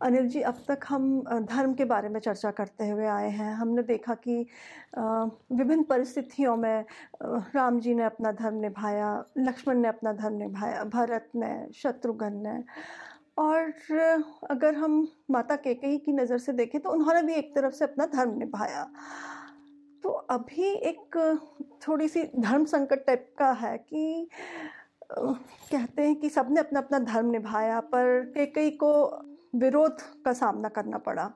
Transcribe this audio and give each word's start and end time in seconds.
अनिल 0.00 0.26
जी, 0.28 0.40
अब 0.42 0.54
तक 0.68 0.80
हम 0.88 1.22
धर्म 1.50 1.74
के 1.74 1.84
बारे 1.84 2.08
में 2.08 2.18
चर्चा 2.20 2.50
करते 2.50 2.88
हुए 2.88 3.06
आए 3.08 3.28
हैं। 3.30 3.52
हमने 3.54 3.82
देखा 3.82 4.14
कि 4.16 4.36
विभिन्न 4.98 5.82
परिस्थितियों 5.84 6.56
में 6.56 6.84
राम 7.22 7.80
जी 7.80 7.94
ने 7.94 8.02
अपना 8.04 8.32
धर्म 8.32 8.60
निभाया, 8.60 9.24
लक्ष्मण 9.38 9.78
ने 9.78 9.88
अपना 9.88 10.12
धर्म 10.12 10.34
निभाया, 10.34 10.84
भरत 10.84 11.28
ने, 11.36 11.66
शत्रुघ्न 11.74 12.32
ने। 12.36 12.62
और 13.38 13.72
अगर 14.50 14.74
हम 14.74 15.06
माता 15.30 15.56
केकई 15.56 15.96
की 15.98 16.12
नज़र 16.12 16.38
से 16.38 16.52
देखें 16.52 16.80
तो 16.80 16.90
उन्होंने 16.90 17.22
भी 17.22 17.34
एक 17.34 17.54
तरफ़ 17.54 17.74
से 17.74 17.84
अपना 17.84 18.06
धर्म 18.06 18.38
निभाया। 18.38 18.84
तो 20.04 20.10
अभी 20.10 20.72
एक 20.88 21.16
थोड़ी 21.82 22.08
सी 22.08 22.22
धर्म 22.38 22.64
संकट 22.66 23.06
टाइप 23.06 23.30
का 23.38 23.50
है 23.52 23.76
कि 23.78 24.28
कहते 25.12 26.02
हैं 26.02 26.14
कि 26.16 26.28
सबने 26.30 26.60
अपना 26.60 26.80
अपना 26.80 26.98
धर्म 27.00 27.30
निभाया, 27.30 27.80
पर 27.80 28.20
केकई 28.34 28.70
को 28.72 28.92
विरोध 29.58 30.00
का 30.24 30.32
सामना 30.32 30.68
करना 30.68 30.98
पड़ा। 30.98 31.26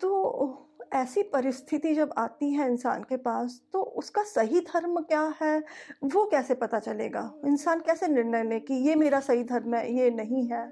तो 0.00 0.62
ऐसी 0.92 1.22
परिस्थिति 1.22 1.94
जब 1.94 2.12
आती 2.18 2.50
है 2.52 2.66
इंसान 2.68 3.02
के 3.02 3.16
पास 3.16 3.60
तो 3.72 3.82
उसका 3.82 4.22
सही 4.22 4.60
धर्म 4.60 5.00
क्या 5.00 5.22
है? 5.42 5.58
वो 6.04 6.24
कैसे 6.30 6.54
पता 6.54 6.78
चलेगा? 6.78 7.32
इंसान 7.46 7.80
कैसे 7.80 8.08
निर्णय 8.08 8.44
ले 8.44 8.60
कि 8.60 8.74
ये 8.74 8.94
मेरा 8.94 9.20
सही 9.20 9.44
धर्म 9.44 9.74
है, 9.74 9.92
ये 9.92 10.10
नहीं 10.10 10.46
है? 10.48 10.66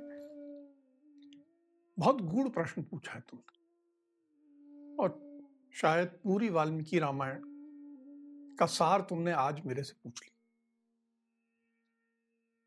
बहुत 1.98 2.20
गूढ़ 2.22 2.48
प्रश्न 2.48 2.82
पूछा 2.82 3.12
है 3.12 3.20
तुमने 3.20 4.96
और 4.96 5.20
शायद 5.74 6.08
पूरी 6.24 6.48
वाल्मीकि 6.48 6.98
रामायण 6.98 7.42
का 8.58 8.66
सार 8.66 9.00
तुमने 9.00 9.32
आज 9.32 9.60
मेरे 9.66 9.82
से 9.82 9.94
पूछ 10.04 10.22
लिया। 10.22 10.40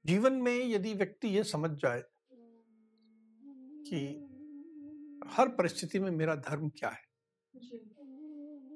जीवन 0.05 0.33
में 0.33 0.69
यदि 0.69 0.94
व्यक्ति 0.94 1.28
ये 1.28 1.44
समझ 1.44 1.72
जाए 1.72 2.03
कि 3.93 4.27
हर 5.27 5.49
परिस्थिति 5.49 5.99
में 5.99 6.11
मेरा 6.11 6.35
धर्म 6.35 6.69
क्या 6.69 6.89
है? 6.89 7.03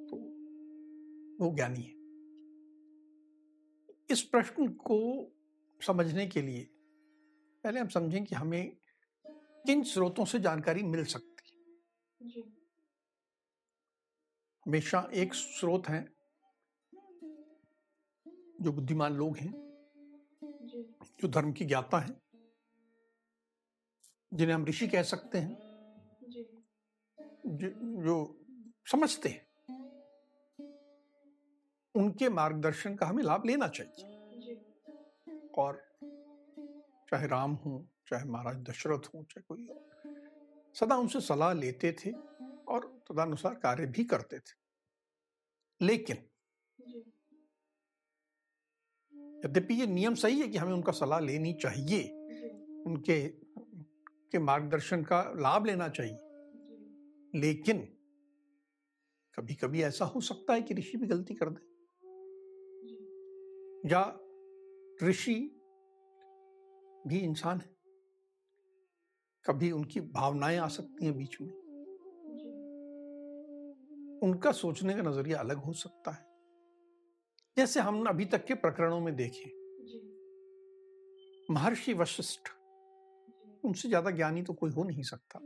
तो 0.07 0.15
वो 1.45 1.55
ज्ञानी 1.55 1.81
है। 1.81 2.01
इस 4.11 4.21
प्रश्न 4.21 4.67
को 4.67 5.27
समझने 5.81 6.27
के 6.27 6.41
लिए 6.41 6.69
पहले 7.63 7.79
हम 7.79 7.87
समझें 7.87 8.23
कि 8.23 8.35
हमें 8.35 8.77
किन 9.65 9.83
स्रोतों 9.83 10.25
से 10.25 10.39
जानकारी 10.39 10.83
मिल 10.83 11.05
सकती 11.05 11.49
है। 11.55 12.41
हमेशा 14.67 15.09
एक 15.13 15.33
स्रोत 15.33 15.87
है 15.87 16.13
जो 18.61 18.71
बुद्धिमान 18.71 19.13
लोग 19.13 19.37
हैं 19.37 19.51
जो 21.21 21.27
धर्म 21.27 21.53
की 21.53 21.65
ज्ञाता 21.65 21.99
हैं। 21.99 22.30
जिन्हें 24.31 24.55
हम 24.55 24.65
ऋषि 24.65 24.87
कह 24.87 25.03
सकते 25.03 25.37
हैं 25.37 25.57
जो। 28.03 28.37
समझते 28.91 29.29
हैं 29.29 29.47
उनके 31.95 32.29
मार्गदर्शन 32.29 32.95
का 32.95 33.05
हमें 33.05 33.23
लाभ 33.23 33.45
लेना 33.45 33.67
चाहिए। 33.67 34.55
और 35.57 35.81
चाहे 37.09 37.27
राम 37.27 37.53
हो 37.53 37.87
चाहे 38.07 38.25
महाराज 38.25 38.57
दशरथ 38.57 39.07
हो 39.07 39.23
चाहे 39.23 39.41
कोई 39.41 39.67
और 39.67 39.89
सदा 40.75 40.95
उनसे 40.95 41.21
सलाह 41.21 41.53
लेते 41.53 41.91
थे 41.93 42.11
और 42.67 42.85
तदानुसार 43.09 43.55
कार्य 43.55 43.85
भी 43.87 44.03
करते 44.03 44.39
थे। 44.39 44.53
लेकिन 45.81 46.17
यद्यपि 49.45 49.73
ये 49.73 49.87
नियम 49.87 50.15
सही 50.15 50.39
है 50.39 50.47
कि 50.47 50.57
हमें 50.57 50.73
उनका 50.73 50.91
सलाह 50.91 51.19
लेनी 51.19 51.53
चाहिए 51.53 52.01
उनके 52.85 53.17
के 54.31 54.39
मार्गदर्शन 54.39 55.03
का 55.03 55.33
लाभ 55.35 55.65
लेना 55.65 55.89
चाहिए। 55.89 56.17
लेकिन 57.35 57.97
कभी 59.35 59.55
कभी 59.55 59.83
ऐसा 59.83 60.05
हो 60.05 60.21
सकता 60.21 60.53
है 60.53 60.61
कि 60.61 60.73
ऋषि 60.73 60.97
भी 60.97 61.07
गलती 61.07 61.33
कर 61.33 61.49
दे। 61.49 61.71
या 63.89 64.19
ऋषि 65.09 65.61
भी 67.07 67.19
इंसान 67.19 67.57
है। 67.57 67.75
कभी 69.45 69.71
उनकी 69.71 70.01
भावनाएँ 70.01 70.57
आ 70.57 70.67
सकती 70.67 71.05
हैं 71.05 71.17
बीच 71.17 71.41
में। 71.41 71.61
उनका 74.23 74.51
सोचने 74.51 74.93
का 74.93 75.01
नज़रिया 75.01 75.39
अलग 75.39 75.57
हो 75.57 75.73
सकता 75.73 76.11
है। 76.11 76.31
जैसे 77.57 77.79
हम 77.79 78.05
अभी 78.05 78.25
तक 78.25 78.45
के 78.45 78.53
प्रकरणों 78.53 78.99
में 78.99 79.15
देखें। 79.15 79.61
महर्षि 81.51 81.93
वशिष्ठ 81.93 82.41
उनसे 83.63 83.87
ज़्यादा 83.87 84.11
ज्ञानी 84.11 84.41
तो 84.43 84.53
कोई 84.53 84.71
हो 84.71 84.83
नहीं 84.83 85.03
सकता। 85.03 85.39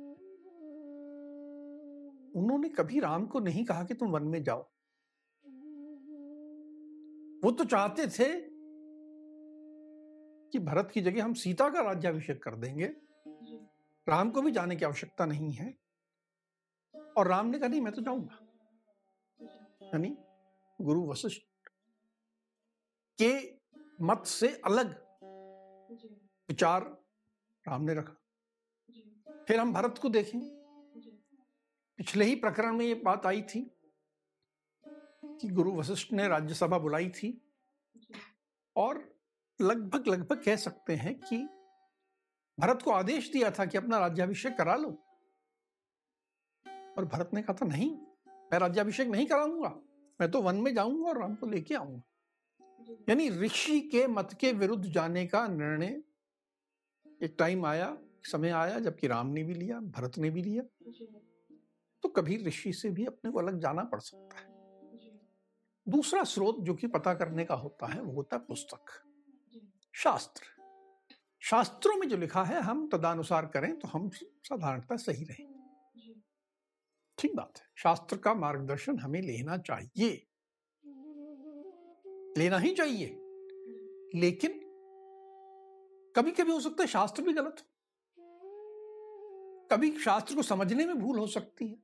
उन्होंने 2.39 2.69
कभी 2.69 2.99
राम 2.99 3.25
को 3.25 3.39
नहीं 3.39 3.65
कहा 3.65 3.83
कि 3.83 3.93
तुम 3.93 4.11
वन 4.11 4.23
में 4.23 4.43
जाओ। 4.43 4.61
वो 7.43 7.51
तो 7.51 7.65
चाहते 7.65 8.07
थे 8.07 8.27
कि 10.51 10.59
भरत 10.59 10.91
की 10.93 11.01
जगह 11.01 11.23
हम 11.23 11.33
सीता 11.33 11.69
का 11.69 11.81
राज्याभिषेक 11.81 12.43
कर 12.43 12.55
देंगे। 12.55 12.85
राम 14.07 14.29
को 14.31 14.41
भी 14.41 14.51
जाने 14.51 14.75
की 14.75 14.85
आवश्यकता 14.85 15.25
नहीं 15.25 15.51
है। 15.51 15.73
और 17.17 17.27
राम 17.27 17.47
ने 17.47 17.59
कहा, 17.59 17.69
नहीं, 17.69 17.81
मैं 17.81 17.93
तो 17.93 18.01
जाऊँगा। 18.01 18.39
यानी 19.85 20.17
गुरु 20.79 21.05
वशिष्ठ 21.05 21.41
के 23.19 23.31
मत 24.01 24.25
से 24.25 24.47
अलग 24.65 24.95
विचार 26.49 26.83
राम 27.67 27.81
ने 27.81 27.93
रखा। 27.93 28.15
फिर 29.47 29.59
हम 29.59 29.73
भरत 29.73 29.97
को 29.97 30.09
देखें। 30.09 30.39
पिछले 31.97 32.25
ही 32.25 32.35
प्रकरण 32.35 32.75
में 32.77 32.85
ये 32.85 32.93
बात 32.95 33.25
आई 33.25 33.41
थी 33.41 33.71
कि 35.25 35.47
गुरु 35.47 35.71
वशिष्ठ 35.71 36.13
ने 36.13 36.27
राज्यसभा 36.27 36.77
बुलाई 36.77 37.09
थी। 37.09 37.41
और 38.75 39.15
लगभग 39.61 40.07
लगभग 40.07 40.43
कह 40.43 40.55
सकते 40.55 40.95
हैं 40.95 41.19
कि 41.19 41.37
भरत 42.59 42.81
को 42.81 42.91
आदेश 42.91 43.31
दिया 43.31 43.51
था 43.51 43.65
कि 43.65 43.77
अपना 43.77 43.99
राज्याभिषेक 43.99 44.57
करा 44.57 44.75
लो। 44.75 44.89
और 46.97 47.05
भरत 47.05 47.29
ने 47.33 47.41
कहा 47.41 47.53
था 47.53 47.65
नहीं 47.65 47.91
मैं 48.51 48.59
राज्याभिषेक 48.59 49.07
नहीं 49.07 49.25
कराऊँगा। 49.25 49.69
मैं 50.21 50.31
तो 50.31 50.41
वन 50.41 50.55
में 50.55 50.73
जाऊँगा 50.73 51.09
और 51.09 51.19
राम 51.21 51.35
को 51.35 51.47
लेके 51.47 51.75
आऊँगा। 51.75 52.01
यानी 53.09 53.29
ऋषि 53.29 53.79
के 53.81 54.07
मत 54.07 54.37
के 54.39 54.51
विरुद्ध 54.51 54.85
जाने 54.85 55.27
का 55.27 55.47
निर्णय 55.47 56.03
एक 57.23 57.35
टाइम 57.39 57.65
आया 57.65 57.97
समय 58.23 58.49
आया 58.49 58.79
जबकि 58.79 59.07
राम 59.07 59.27
ने 59.27 59.43
भी 59.43 59.53
लिया 59.53 59.79
भरत 59.79 60.17
ने 60.17 60.29
भी 60.29 60.43
लिया। 60.43 60.63
तो 62.01 62.09
कभी 62.09 62.37
ऋषि 62.37 62.73
से 62.73 62.89
भी 62.89 63.05
अपने 63.05 63.31
को 63.31 63.39
अलग 63.39 63.59
जाना 63.59 63.83
पड़ 63.83 63.99
सकता 63.99 64.39
है। 64.39 64.55
दूसरा 65.89 66.23
स्रोत 66.23 66.57
जो 66.59 66.73
कि 66.73 66.87
पता 66.87 67.13
करने 67.13 67.45
का 67.45 67.55
होता 67.55 67.87
है 67.87 68.01
वो 68.01 68.13
होता 68.13 68.35
है 68.35 68.41
पुस्तक। 68.41 69.03
शास्त्र। 69.95 70.41
शास्त्रों 71.39 71.95
में 71.95 72.09
जो 72.09 72.17
लिखा 72.17 72.43
है 72.43 72.61
हम 72.61 72.89
तदानुसार 72.89 73.45
करें 73.45 73.79
तो 73.79 73.87
हम 73.87 74.09
साधारणता 74.15 74.95
सही 74.95 75.23
रहें। 75.23 75.55
ठीक 77.17 77.35
बात 77.35 77.53
है। 77.57 77.63
शास्त्र 77.77 78.17
का 78.17 78.33
मार्गदर्शन 78.33 78.99
हमें 78.99 79.21
लेना 79.21 79.57
चाहिए। 79.57 80.27
लेना 82.37 82.57
ही 82.57 82.75
चाहिए। 82.75 83.07
लेकिन 84.19 84.64
कभी 86.15 86.31
कभी 86.31 86.51
हो 86.51 86.59
सकता 86.59 86.83
है 86.83 86.87
शास्त्र 86.87 87.23
भी 87.23 87.33
गलत 87.33 87.55
हो। 87.59 87.65
कभी 89.71 89.99
शास्त्र 89.99 90.35
को 90.35 90.41
समझने 90.41 90.85
में 90.85 90.99
भूल 90.99 91.19
हो 91.19 91.27
सकती 91.27 91.67
है। 91.67 91.75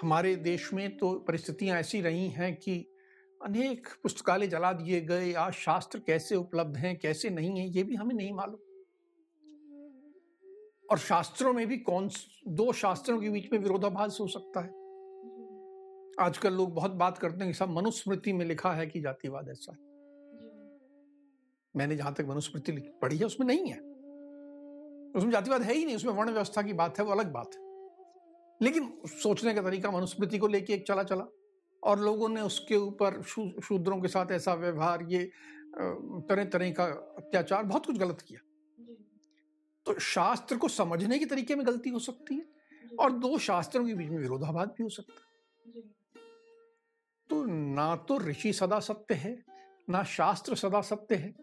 हमारे 0.00 0.36
देश 0.36 0.72
में 0.72 0.96
तो 0.96 1.18
परिस्थितियाँ 1.18 1.78
ऐसी 1.78 2.00
रही 2.00 2.28
हैं 2.28 2.56
कि 2.56 2.90
अनेक 3.42 3.88
पुस्तकालय 4.02 4.46
जला 4.46 4.72
दिए 4.72 5.00
गए 5.00 5.32
आज 5.32 5.52
शास्त्र 5.52 5.98
कैसे 5.98 6.36
उपलब्ध 6.36 6.76
हैं 6.76 6.98
कैसे 6.98 7.30
नहीं 7.30 7.60
है 7.60 7.68
ये 7.68 7.82
भी 7.82 7.94
हमें 7.94 8.14
नहीं 8.14 8.32
मालूम। 8.32 8.58
और 10.90 10.98
शास्त्रों 10.98 11.52
में 11.52 11.66
भी 11.66 11.78
कौन 11.78 12.10
दो 12.48 12.72
शास्त्रों 12.72 13.20
के 13.20 13.30
बीच 13.30 13.52
में 13.52 13.58
विरोधाभास 13.58 14.18
हो 14.20 14.26
सकता 14.26 14.60
है। 14.60 14.70
आजकल 16.26 16.52
लोग 16.52 16.74
बहुत 16.74 16.90
बात 16.90 17.18
करते 17.18 17.36
हैं 17.36 17.46
कि 17.46 17.58
सब 17.58 17.68
मनुस्मृति 17.68 18.32
में 18.32 18.46
लिखा 18.46 18.72
है 18.72 18.86
कि 18.86 19.00
जातिवाद 19.00 19.48
ऐसा 19.48 19.72
है। 19.72 19.93
मैंने 21.76 21.96
जहाँ 21.96 22.12
तक 22.14 22.26
मनुस्मृति 22.28 22.72
पढ़ी 23.02 23.16
है 23.18 23.24
उसमें 23.24 23.46
नहीं 23.46 23.70
है। 23.70 23.78
उसमें 25.14 25.30
जातिवाद 25.30 25.62
है 25.62 25.74
ही 25.74 25.84
नहीं 25.84 25.96
उसमें 25.96 26.12
वर्ण 26.12 26.30
व्यवस्था 26.30 26.62
की 26.62 26.72
बात 26.72 26.98
है 26.98 27.04
वो 27.04 27.12
अलग 27.12 27.32
बात 27.32 27.54
है। 27.54 27.62
लेकिन 28.60 28.92
सोचने 29.06 29.54
का 29.54 29.62
तरीका 29.62 29.90
मनुस्मृति 29.90 30.38
को 30.38 30.46
लेके 30.46 30.72
एक 30.72 30.86
चला 30.86 31.02
चला 31.02 31.24
और 31.82 32.00
लोगों 32.00 32.28
ने 32.28 32.40
उसके 32.40 32.76
ऊपर 32.76 33.22
शूद्रों 33.22 34.00
के 34.00 34.08
साथ 34.08 34.32
ऐसा 34.32 34.54
व्यवहार 34.54 35.02
ये 35.02 35.30
तरह 36.28 36.44
तरह 36.44 36.70
का 36.70 36.84
अत्याचार 37.18 37.62
बहुत 37.62 37.86
कुछ 37.86 37.98
गलत 37.98 38.20
किया। 38.20 38.40
तो 39.86 39.98
शास्त्र 39.98 40.56
को 40.56 40.68
समझने 40.68 41.18
के 41.18 41.24
तरीके 41.24 41.54
में 41.54 41.66
गलती 41.66 41.90
हो 41.90 41.98
सकती 41.98 42.34
है 42.34 42.96
और 43.00 43.12
दो 43.12 43.38
शास्त्रों 43.38 43.86
के 43.86 43.94
बीच 43.94 44.10
में 44.10 44.18
विरोधाभास 44.18 44.68
भी 44.68 44.82
हो 44.82 44.88
सकता 44.88 45.14
है। 45.14 45.82
तो 47.30 47.44
ना 47.74 47.94
तो 47.96 48.18
ऋषि 48.18 48.52
सदा 48.52 48.78
सत्य 48.80 49.14
है 49.14 49.44
ना 49.90 50.02
शास्त्र 50.04 50.54
सदा 50.54 50.80
सत्य 50.80 51.14
है 51.14 51.34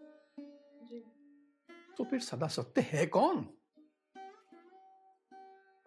तो 1.98 2.04
फिर 2.04 2.20
सदा 2.20 2.46
सत्य 2.46 2.80
है 2.80 3.06
कौन? 3.06 3.58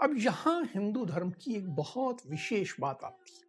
अब 0.04 0.16
यहाँ 0.18 0.66
हिंदू 0.66 1.06
धर्म 1.06 1.32
की 1.32 1.56
एक 1.56 1.70
बहुत 1.70 2.26
विशेष 2.28 2.80
बात 2.80 3.04
आती 3.04 3.38
है। 3.38 3.46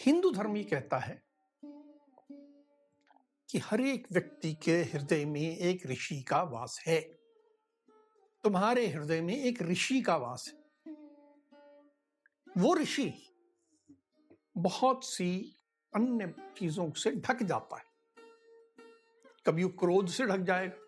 हिंदू 0.00 0.30
धर्म 0.30 0.56
ये 0.56 0.64
कहता 0.64 0.98
है 0.98 1.22
कि 3.50 3.58
हर 3.58 3.80
एक 3.80 4.06
व्यक्ति 4.12 4.54
के 4.54 4.72
हृदय 4.72 5.24
में 5.24 5.58
एक 5.58 5.86
ऋषि 5.86 6.22
का 6.22 6.42
वास 6.42 6.84
है। 6.86 7.00
तुम्हारे 8.44 8.86
हृदय 8.88 9.20
में 9.20 9.36
एक 9.36 9.62
ऋषि 9.62 10.02
का 10.02 10.16
वास 10.16 10.48
है। 10.48 10.58
वो 12.58 12.74
ऋषि 12.74 13.26
बहुत 14.58 15.04
सी 15.04 15.56
अन्य 15.94 16.34
चीज़ों 16.56 16.90
से 16.90 17.10
ढक 17.10 17.42
जाता 17.42 17.76
है। 17.76 17.87
कभी 19.48 19.64
वो 19.64 19.70
क्रोध 19.78 20.08
से 20.08 20.24
ढक 20.26 20.40
जाएगा 20.44 20.86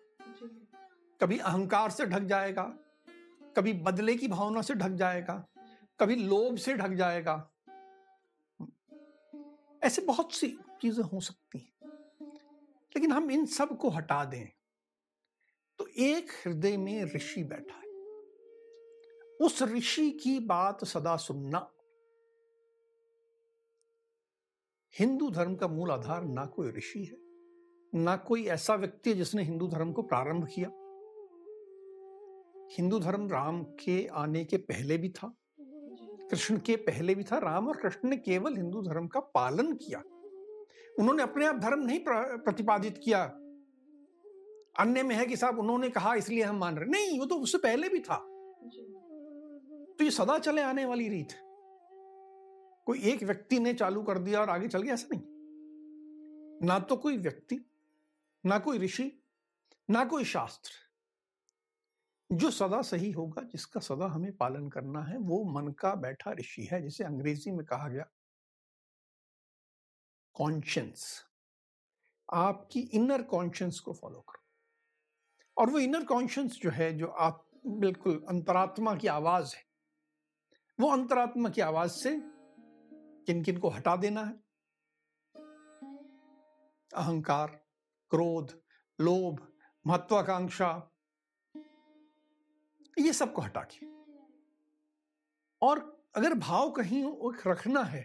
कभी 1.21 1.37
अहंकार 1.37 1.91
से 1.91 2.05
ढक 2.05 2.23
जाएगा 2.25 2.63
कभी 3.55 3.73
बदले 3.83 4.15
की 4.15 4.27
भावना 4.27 4.61
से 4.61 4.73
ढक 4.73 4.91
जाएगा 4.95 5.35
कभी 5.99 6.15
लोभ 6.15 6.57
से 6.57 6.73
ढक 6.73 6.93
जाएगा। 6.93 7.35
ऐसे 9.81 10.01
बहुत 10.01 10.33
सी 10.33 10.47
चीज़ें 10.81 11.03
हो 11.03 11.19
सकती 11.19 11.59
हैं 11.59 11.89
लेकिन 12.95 13.11
हम 13.11 13.31
इन 13.31 13.45
सबको 13.45 13.89
हटा 13.89 14.23
दें 14.25 14.47
तो 15.79 15.87
एक 15.99 16.31
हृदय 16.45 16.77
में 16.77 17.03
ऋषि 17.15 17.43
बैठा 17.43 17.75
है। 17.75 17.89
उस 19.39 19.61
ऋषि 19.63 20.09
की 20.11 20.39
बात 20.39 20.83
सदा 20.85 21.15
सुनना। 21.17 21.59
हिंदू 24.93 25.29
धर्म 25.29 25.55
का 25.55 25.67
मूल 25.67 25.91
आधार 25.91 26.23
ना 26.23 26.45
कोई 26.45 26.71
ऋषि 26.71 27.03
है। 27.03 27.30
ना 27.93 28.15
कोई 28.17 28.45
ऐसा 28.45 28.75
व्यक्ति 28.75 29.09
है 29.09 29.15
जिसने 29.15 29.43
हिंदू 29.43 29.67
धर्म 29.67 29.91
को 29.91 30.01
प्रारंभ 30.01 30.47
किया। 30.47 30.67
हिंदू 32.71 32.99
धर्म 32.99 33.27
राम 33.29 33.63
के 33.79 34.05
आने 34.07 34.43
के 34.45 34.57
पहले 34.57 34.97
भी 34.97 35.09
था, 35.09 35.33
कृष्ण 36.31 36.57
के 36.57 36.75
पहले 36.75 37.15
भी 37.15 37.23
था, 37.23 37.37
राम 37.37 37.67
और 37.67 37.77
कृष्ण 37.77 38.09
ने 38.09 38.17
केवल 38.17 38.55
हिंदू 38.57 38.81
धर्म 38.81 39.07
का 39.07 39.19
पालन 39.19 39.73
किया। 39.75 40.01
उन्होंने 40.99 41.23
अपने 41.23 41.45
आप 41.45 41.55
धर्म 41.55 41.79
नहीं 41.79 41.99
प्रतिपादित 42.05 42.97
किया। 42.97 43.23
अन्य 44.79 45.03
में 45.03 45.15
है 45.15 45.25
कि 45.25 45.37
साहब 45.37 45.59
उन्होंने 45.59 45.89
कहा, 45.89 46.13
इसलिए 46.15 46.43
हम 46.43 46.59
मान 46.59 46.77
रहे 46.77 46.89
नहीं, 46.89 47.19
वो 47.19 47.25
तो 47.25 47.35
उससे 47.35 47.57
पहले 47.57 47.89
भी 47.89 47.99
था। 47.99 48.15
तो 49.91 50.03
ये 50.03 50.11
सदा 50.11 50.37
चले 50.39 50.61
आने 50.61 50.85
वाली 50.85 51.07
रीत 51.09 51.33
कोई 52.87 53.01
एक 53.03 53.23
व्यक्ति 53.23 53.59
ने 53.59 53.73
चालू 53.73 54.01
कर 54.03 54.17
दिया 54.17 54.41
और 54.41 54.49
आगे 54.49 54.67
चल 54.67 54.81
गया, 54.81 54.93
ऐसा 54.93 55.07
नहीं। 55.11 56.67
ना 56.67 56.79
तो 56.79 56.95
कोई 56.95 57.17
व्यक्ति 57.17 57.59
ना 58.45 58.59
कोई 58.59 58.77
ऋषि, 58.77 59.23
ना 59.89 60.05
कोई 60.05 60.25
शास्त्र। 60.25 60.71
जो 62.31 62.51
सदा 62.51 62.81
सही 62.81 63.11
होगा, 63.11 63.41
जिसका 63.41 63.79
सदा 63.79 64.05
हमें 64.05 64.37
पालन 64.37 64.69
करना 64.69 65.03
है, 65.03 65.17
वो 65.17 65.43
मन 65.43 65.71
का 65.71 65.95
बैठा 65.95 66.31
ऋषि 66.31 66.63
है, 66.63 66.81
जिसे 66.81 67.03
अंग्रेज़ी 67.03 67.51
में 67.51 67.65
कहा 67.65 67.87
गया 67.87 68.05
कॉन्शियंस 70.33 71.25
आपकी 72.33 72.79
इनर 72.79 73.23
कॉन्शियंस 73.23 73.79
को 73.79 73.93
फॉलो 73.93 74.21
करो। 74.21 74.43
और 75.57 75.69
वो 75.69 75.79
इनर 75.79 76.05
कॉन्शियंस 76.05 76.51
जो 76.51 76.69
है, 76.69 76.97
जो 76.97 77.07
आप 77.07 77.49
बिल्कुल 77.67 78.25
अंतरात्मा 78.29 78.95
की 78.95 79.07
आवाज़ 79.07 79.55
है, 79.55 79.63
वो 80.79 80.91
अंतरात्मा 80.91 81.49
की 81.49 81.61
आवाज़ 81.61 81.91
से 81.91 82.19
किन 83.25 83.43
किन 83.43 83.57
को 83.57 83.69
हटा 83.69 83.95
देना 83.95 84.23
है? 84.23 84.33
अहंकार 86.93 87.70
क्रोध, 88.11 88.61
लोभ, 88.99 89.47
महत्वाकांक्षा, 89.87 90.69
ये 92.99 93.13
सबको 93.13 93.41
हटा 93.41 93.61
के 93.73 93.85
और 95.61 95.79
अगर 96.15 96.33
भाव 96.33 96.71
कहीं 96.71 97.03
रखना 97.47 97.83
है 97.83 98.01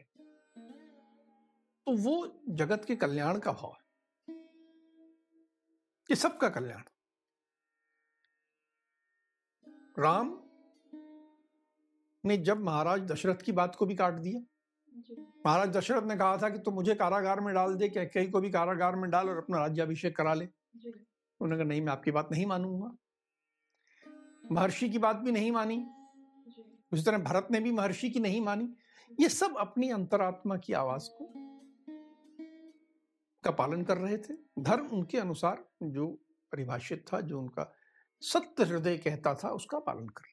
तो 1.86 1.96
वो 1.96 2.42
जगत 2.48 2.84
के 2.84 2.96
कल्याण 2.96 3.38
का 3.38 3.52
भाव 3.52 3.72
है। 3.72 4.34
ये 6.10 6.16
सबका 6.16 6.48
कल्याण। 6.48 6.82
राम 9.98 10.42
ने 12.24 12.36
जब 12.36 12.60
महाराज 12.60 13.00
दशरथ 13.00 13.42
की 13.42 13.52
बात 13.52 13.76
को 13.76 13.86
भी 13.86 13.94
काट 13.94 14.12
दिया 14.12 14.40
महाराज 15.46 15.68
दशरथ 15.68 16.02
ने 16.02 16.16
कहा 16.16 16.36
था 16.36 16.48
कि 16.48 16.58
तू 16.58 16.70
मुझे 16.70 16.94
कारागार 16.94 17.40
में 17.40 17.54
डाल 17.54 17.74
दे 17.74 17.88
कहीं 17.88 18.30
को 18.30 18.40
भी 18.40 18.50
कारागार 18.50 18.96
में 18.96 19.10
डाल 19.10 19.28
और 19.28 19.36
अपना 19.36 19.58
राज्याभिषेक 19.58 20.16
करा 20.16 20.34
ले। 20.34 20.44
उन्होंने 20.44 21.56
कहा 21.56 21.64
नहीं 21.64 21.80
मैं 21.80 21.92
आपकी 21.92 22.10
बात 22.10 22.28
नहीं 22.32 22.46
मानूँगा। 22.46 22.96
महर्षि 24.52 24.88
की 24.88 24.98
बात 24.98 25.16
भी 25.16 25.32
नहीं 25.32 25.52
मानी। 25.52 25.86
उसी 26.92 27.02
तरह 27.02 27.18
भरत 27.18 27.48
ने 27.50 27.60
भी 27.60 27.72
महर्षि 27.72 28.10
की 28.10 28.20
नहीं 28.20 28.40
मानी। 28.40 28.74
ये 29.20 29.28
सब 29.28 29.56
अपनी 29.56 29.90
अंतरात्मा 29.90 30.56
की 30.56 30.72
आवाज़ 30.72 31.08
को 31.10 31.32
का 33.44 33.50
पालन 33.50 33.82
कर 33.82 33.98
रहे 33.98 34.18
थे। 34.18 34.34
धर्म 34.58 34.86
उनके 34.86 35.18
अनुसार 35.18 35.64
जो 35.82 36.06
परिभाषित 36.52 37.04
था 37.12 37.20
जो 37.20 37.38
उनका 37.38 37.72
सत्य 38.20 38.64
हृदय 38.64 38.96
कहता 38.96 39.34
था 39.34 39.48
उसका 39.50 39.78
पालन 39.78 40.08
कर 40.08 40.24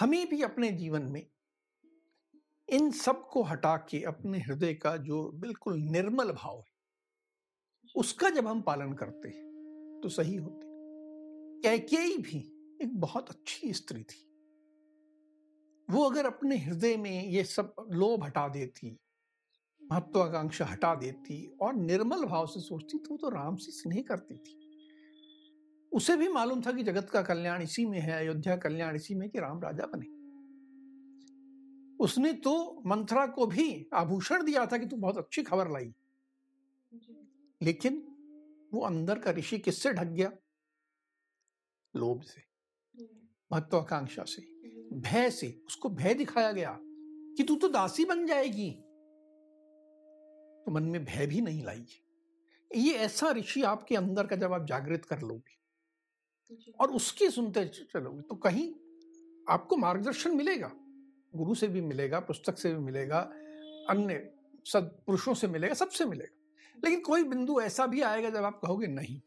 हमें 0.00 0.28
भी 0.28 0.42
अपने 0.42 0.70
जीवन 0.70 1.02
में 1.02 1.26
इन 2.68 2.90
सबको 2.90 3.42
हटा 3.42 3.76
के 3.76 4.02
अपने 4.02 4.38
हृदय 4.38 4.74
का 4.74 4.96
जो 4.96 5.30
बिल्कुल 5.34 5.76
निर्मल 5.76 6.32
भाव 6.32 6.58
है 6.58 6.74
उसका 7.96 8.30
जब 8.30 8.46
हम 8.46 8.60
पालन 8.62 8.92
करते 8.92 9.28
हैं 9.28 10.00
तो 10.02 10.08
सही 10.08 10.36
होते। 10.36 10.66
कैकेयी 11.62 12.16
भी 12.18 12.38
एक 12.82 12.96
बहुत 13.00 13.30
अच्छी 13.30 13.72
स्त्री 13.72 14.02
थी। 14.02 14.22
वो 15.88 16.02
अगर 16.02 16.26
अपने 16.26 16.56
हृदय 16.56 16.96
में 16.96 17.28
ये 17.28 17.44
सब 17.44 17.74
लोभ 17.90 18.24
हटा 18.24 18.48
देती 18.48 18.96
महत्वाकांक्षा 19.82 20.64
हटा 20.64 20.94
देती 20.94 21.56
और 21.60 21.74
निर्मल 21.74 22.24
भाव 22.24 22.46
से 22.46 22.60
सोचती 22.60 22.98
तो 22.98 23.10
वो 23.10 23.16
तो 23.16 23.28
राम 23.28 23.56
से 23.56 23.72
स्नेह 23.72 24.04
करती 24.08 24.36
थी। 24.36 24.58
उसे 25.92 26.16
भी 26.16 26.28
मालूम 26.28 26.60
था 26.60 26.72
कि 26.72 26.82
जगत 26.82 27.10
का 27.10 27.22
कल्याण 27.22 27.62
इसी 27.62 27.86
में 27.86 27.98
है 28.00 28.12
अयोध्या 28.12 28.56
कल्याण 28.56 28.96
इसी 28.96 29.14
में 29.14 29.28
कि 29.30 29.38
राम 29.38 29.62
राजा 29.62 29.86
बने। 29.86 30.15
उसने 32.00 32.32
तो 32.32 32.82
मंथरा 32.86 33.26
को 33.26 33.46
भी 33.46 33.88
आभूषण 33.94 34.44
दिया 34.44 34.66
था 34.66 34.78
कि 34.78 34.86
तू 34.86 34.96
बहुत 34.96 35.18
अच्छी 35.18 35.42
खबर 35.42 35.70
लाई। 35.70 35.94
लेकिन 37.62 38.08
वो 38.74 38.80
अंदर 38.80 39.18
का 39.18 39.30
ऋषि 39.30 39.58
किससे 39.58 39.92
ढक 39.92 40.04
गया? 40.04 40.32
लोभ 41.96 42.22
से। 42.22 42.42
महत्वाकांक्षा 43.52 44.22
से। 44.22 44.42
भय 45.00 45.30
से। 45.30 45.62
उसको 45.66 45.88
भय 45.88 46.14
दिखाया 46.14 46.52
गया 46.52 46.78
कि 46.82 47.42
तू 47.42 47.56
तो 47.56 47.68
दासी 47.68 48.04
बन 48.04 48.26
जाएगी। 48.26 48.70
तो 50.66 50.70
मन 50.70 50.82
में 50.82 51.04
भय 51.04 51.26
भी 51.26 51.40
नहीं 51.40 51.64
लाई। 51.64 51.86
ये 52.76 52.92
ऐसा 52.94 53.30
ऋषि 53.30 53.62
आपके 53.62 53.96
अंदर 53.96 54.26
का 54.26 54.36
जब 54.36 54.52
आप 54.52 54.66
जागृत 54.66 55.04
कर 55.04 55.20
लोगे 55.20 55.56
और 56.80 56.90
उसकी 56.90 57.30
सुनते 57.30 57.64
चलोगे 57.64 58.22
तो 58.22 58.36
कहीं 58.36 58.74
आपको 59.48 59.76
मार्गदर्शन 59.76 60.36
मिलेगा। 60.36 60.72
गुरु 61.36 61.54
से 61.54 61.68
भी 61.68 61.80
मिलेगा, 61.80 62.20
पुस्तक 62.20 62.58
से 62.58 62.74
भी 62.74 62.80
मिलेगा, 62.80 63.20
अन्य 63.90 64.34
सदपुरुषों 64.66 65.34
से 65.34 65.48
मिलेगा, 65.48 65.74
सबसे 65.74 66.04
मिलेगा। 66.04 66.34
लेकिन 66.84 67.00
कोई 67.00 67.24
बिंदु 67.24 67.60
ऐसा 67.60 67.86
भी 67.86 68.02
आएगा 68.02 68.30
जब 68.30 68.44
आप 68.44 68.60
कहोगे 68.62 68.86
नहीं। 68.86 69.20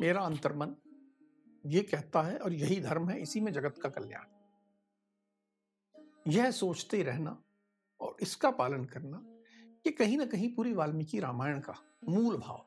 मेरा 0.00 0.20
अंतर्मन 0.20 0.74
ये 1.66 1.82
कहता 1.82 2.22
है 2.22 2.38
और 2.38 2.52
यही 2.52 2.80
धर्म 2.80 3.08
है, 3.08 3.22
इसी 3.22 3.40
में 3.40 3.52
जगत 3.52 3.78
का 3.82 3.88
कल्याण। 3.88 4.24
यह 6.28 6.50
सोचते 6.50 7.02
रहना 7.02 7.42
और 8.00 8.16
इसका 8.22 8.50
पालन 8.50 8.84
करना 8.84 9.24
ये 9.86 9.92
कहीं 9.92 10.18
ना 10.18 10.24
कहीं 10.26 10.54
पूरी 10.54 10.72
वाल्मीकि 10.72 11.20
रामायण 11.20 11.60
का 11.60 11.74
मूल 12.08 12.36
भाव। 12.36 12.66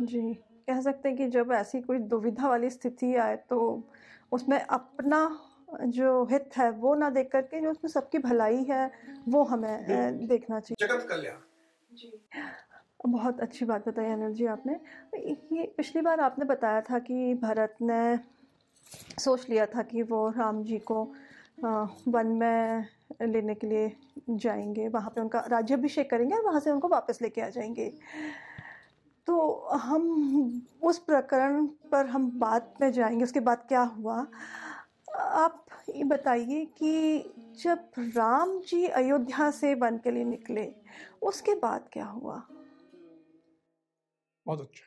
जी, 0.00 0.34
कह 0.34 0.80
सकते 0.80 1.08
हैं 1.08 1.18
कि 1.18 1.28
जब 1.28 1.52
ऐसी 1.52 1.80
कोई 1.80 1.98
दुविधा 1.98 2.48
वाली 2.48 2.70
स्थिति 2.70 3.14
आए 3.14 3.36
तो 3.36 3.88
उसमें 4.32 4.60
अपना 4.60 5.48
जो 5.80 6.24
हित 6.24 6.56
है 6.56 6.70
वो 6.70 6.94
ना 6.94 7.10
देख 7.10 7.30
करके 7.32 7.60
जो 7.60 7.70
उसमें 7.70 7.90
सबकी 7.90 8.18
भलाई 8.18 8.64
है 8.70 8.90
वो 9.28 9.42
हमें 9.44 10.26
देखना 10.26 10.60
चाहिए। 10.60 10.86
जगत 10.86 11.06
कल्याण। 11.08 11.36
जी। 11.96 12.12
बहुत 13.06 13.40
अच्छी 13.40 13.64
बात 13.64 13.88
बताई 13.88 14.06
अनिल 14.06 14.34
जी 14.34 14.46
आपने। 14.46 14.72
ये 15.52 15.66
पिछली 15.76 16.02
बार 16.02 16.20
आपने 16.20 16.44
बताया 16.44 16.80
था 16.80 16.98
कि 16.98 17.34
भरत 17.34 17.76
ने 17.82 18.18
सोच 19.18 19.48
लिया 19.50 19.66
था 19.66 19.82
कि 19.82 20.02
वो 20.02 20.28
राम 20.30 20.62
जी 20.64 20.78
को 20.78 21.02
वन 22.08 22.26
में 22.26 22.86
लेने 23.22 23.54
के 23.54 23.66
लिए 23.66 23.96
जाएँगे। 24.30 24.88
वहाँ 24.88 25.10
पे 25.10 25.20
उनका 25.20 25.44
राज्याभिषेक 25.48 26.10
करेंगे 26.10 26.34
और 26.34 26.44
वहाँ 26.44 26.60
से 26.60 26.70
उनको 26.70 26.88
वापस 26.88 27.22
लेके 27.22 27.40
आ 27.40 27.48
जाएँगे। 27.48 27.92
तो 29.26 29.50
हम 29.72 30.62
उस 30.82 30.98
प्रकरण 30.98 31.66
पर 31.66 32.06
हम 32.06 32.30
बाद 32.38 32.74
में 32.80 32.90
जाएँगे। 32.92 33.24
उसके 33.24 33.40
बाद 33.40 33.64
क्या 33.68 33.82
हुआ? 33.82 34.26
आप 35.16 35.66
ये 35.96 36.04
बताइए 36.04 36.64
कि 36.64 37.18
जब 37.36 37.90
राम 37.98 38.60
जी 38.60 38.86
अयोध्या 38.86 39.50
से 39.50 39.74
वन 39.74 39.98
के 39.98 40.10
लिए 40.10 40.24
निकले 40.24 40.74
उसके 41.22 41.54
बाद 41.54 41.90
क्या 41.92 42.06
हुआ? 42.06 42.48
बहुत 44.46 44.60
अच्छा। 44.60 44.84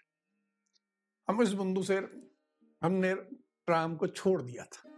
हम 1.30 1.42
इस 1.42 1.54
बिंदु 1.54 1.84
से 1.84 1.98
हमने 2.82 3.14
राम 3.70 3.98
को 3.98 4.08
छोड़ 4.08 4.42
दिया 4.42 4.64
था। 4.64 4.90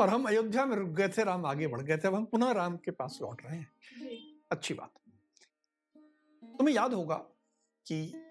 और 0.00 0.08
हम 0.08 0.24
अयोध्या 0.24 0.66
में 0.66 0.76
रुक 0.76 0.90
गए 0.90 1.08
थे 1.08 1.24
राम 1.24 1.46
आगे 1.46 1.66
बढ़ 1.66 1.80
गए 1.80 1.96
थे 1.96 2.08
अब 2.08 2.14
हम 2.14 2.24
पुनः 2.24 2.52
राम 2.52 2.76
के 2.76 2.90
पास 2.90 3.18
लौट 3.22 3.42
रहे 3.42 3.56
हैं। 3.56 3.72
अच्छी 4.50 4.74
बात। 4.74 4.90
तुम्हें 6.58 6.74
याद 6.74 6.94
होगा 6.94 7.16
कि 7.86 8.24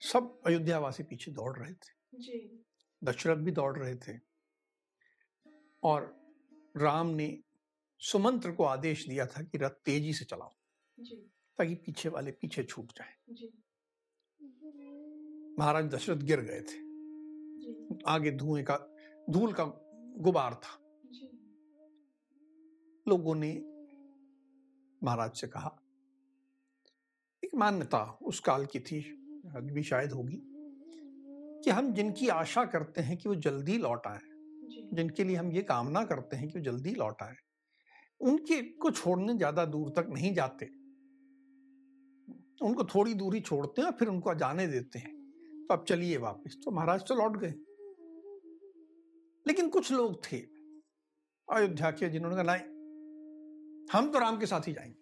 सब 0.00 0.40
अयोध्यावासी 0.46 1.02
पीछे 1.02 1.30
दौड़ 1.30 1.58
रहे 1.58 1.72
थे। 1.72 2.00
दशरथ 3.04 3.36
भी 3.36 3.50
दौड़ 3.50 3.78
रहे 3.78 3.96
थे। 3.96 4.29
और 5.82 6.20
राम 6.76 7.06
ने 7.06 7.42
सुमंत्र 7.98 8.52
को 8.52 8.64
आदेश 8.64 9.08
दिया 9.08 9.26
था 9.26 9.42
कि 9.42 9.58
रथ 9.58 9.70
तेज़ी 9.70 10.12
से 10.12 10.24
चलाओ 10.24 10.50
ताकि 11.58 11.74
पीछे 11.74 12.08
वाले 12.08 12.30
पीछे 12.30 12.64
छूट 12.64 12.92
जाए। 12.92 13.14
महाराज 15.58 15.84
दशरथ 15.84 16.16
गिर 16.16 16.40
गए 16.40 16.60
थे। 16.60 16.90
आगे 18.06 18.30
धुएँ 18.30 18.64
का 18.64 18.76
धूल 19.30 19.52
का 19.52 19.64
गुबार 20.18 20.54
था। 20.54 20.76
लोगों 23.08 23.34
ने 23.34 23.52
महाराज 25.02 25.36
से 25.36 25.46
कहा 25.48 25.82
एक 27.44 27.54
मान्यता 27.54 28.18
उस 28.22 28.40
काल 28.40 28.66
की 28.66 28.80
थी 28.80 29.00
भी 29.46 29.82
शायद 29.82 30.12
होगी 30.12 30.42
कि 31.64 31.70
हम 31.70 31.94
जिनकी 31.94 32.28
आशा 32.28 32.64
करते 32.64 33.00
हैं 33.00 33.16
कि 33.16 33.28
वो 33.28 33.34
जल्दी 33.34 33.78
लौट 33.78 34.06
आए 34.06 34.29
जिनके 34.92 35.24
लिए 35.24 35.36
हम 35.36 35.50
ये 35.52 35.62
कामना 35.62 36.04
करते 36.04 36.36
हैं 36.36 36.48
कि 36.48 36.58
वो 36.58 36.64
जल्दी 36.64 36.94
लौट 36.94 37.22
आए। 37.22 37.36
उनके 38.20 38.60
को 38.62 38.90
छोड़ने 38.90 39.34
ज़्यादा 39.34 39.64
दूर 39.64 39.92
तक 39.96 40.08
नहीं 40.08 40.32
जाते। 40.34 40.66
उनको 42.60 42.84
थोड़ी 42.84 43.14
दूरी 43.14 43.40
छोड़ते 43.40 43.82
हैं 43.82 43.90
फिर 43.90 44.08
उनको 44.08 44.34
जाने 44.34 44.66
देते 44.66 44.98
हैं। 44.98 45.12
तो 45.68 45.74
अब 45.74 45.84
चलिए 45.84 46.16
वापस। 46.16 46.56
तो 46.64 46.70
महाराज 46.70 47.04
तो 47.08 47.14
लौट 47.14 47.36
गए। 47.36 47.54
लेकिन 49.46 49.68
कुछ 49.68 49.92
लोग 49.92 50.24
थे 50.24 50.38
अयोध्या 51.48 51.90
के 51.90 52.08
जिन्होंने 52.08 52.36
कहा 52.36 52.54
नहीं 52.54 53.88
हम 53.92 54.10
तो 54.12 54.18
राम 54.18 54.38
के 54.38 54.46
साथ 54.46 54.68
ही 54.68 54.72
जाएँगे। 54.72 54.98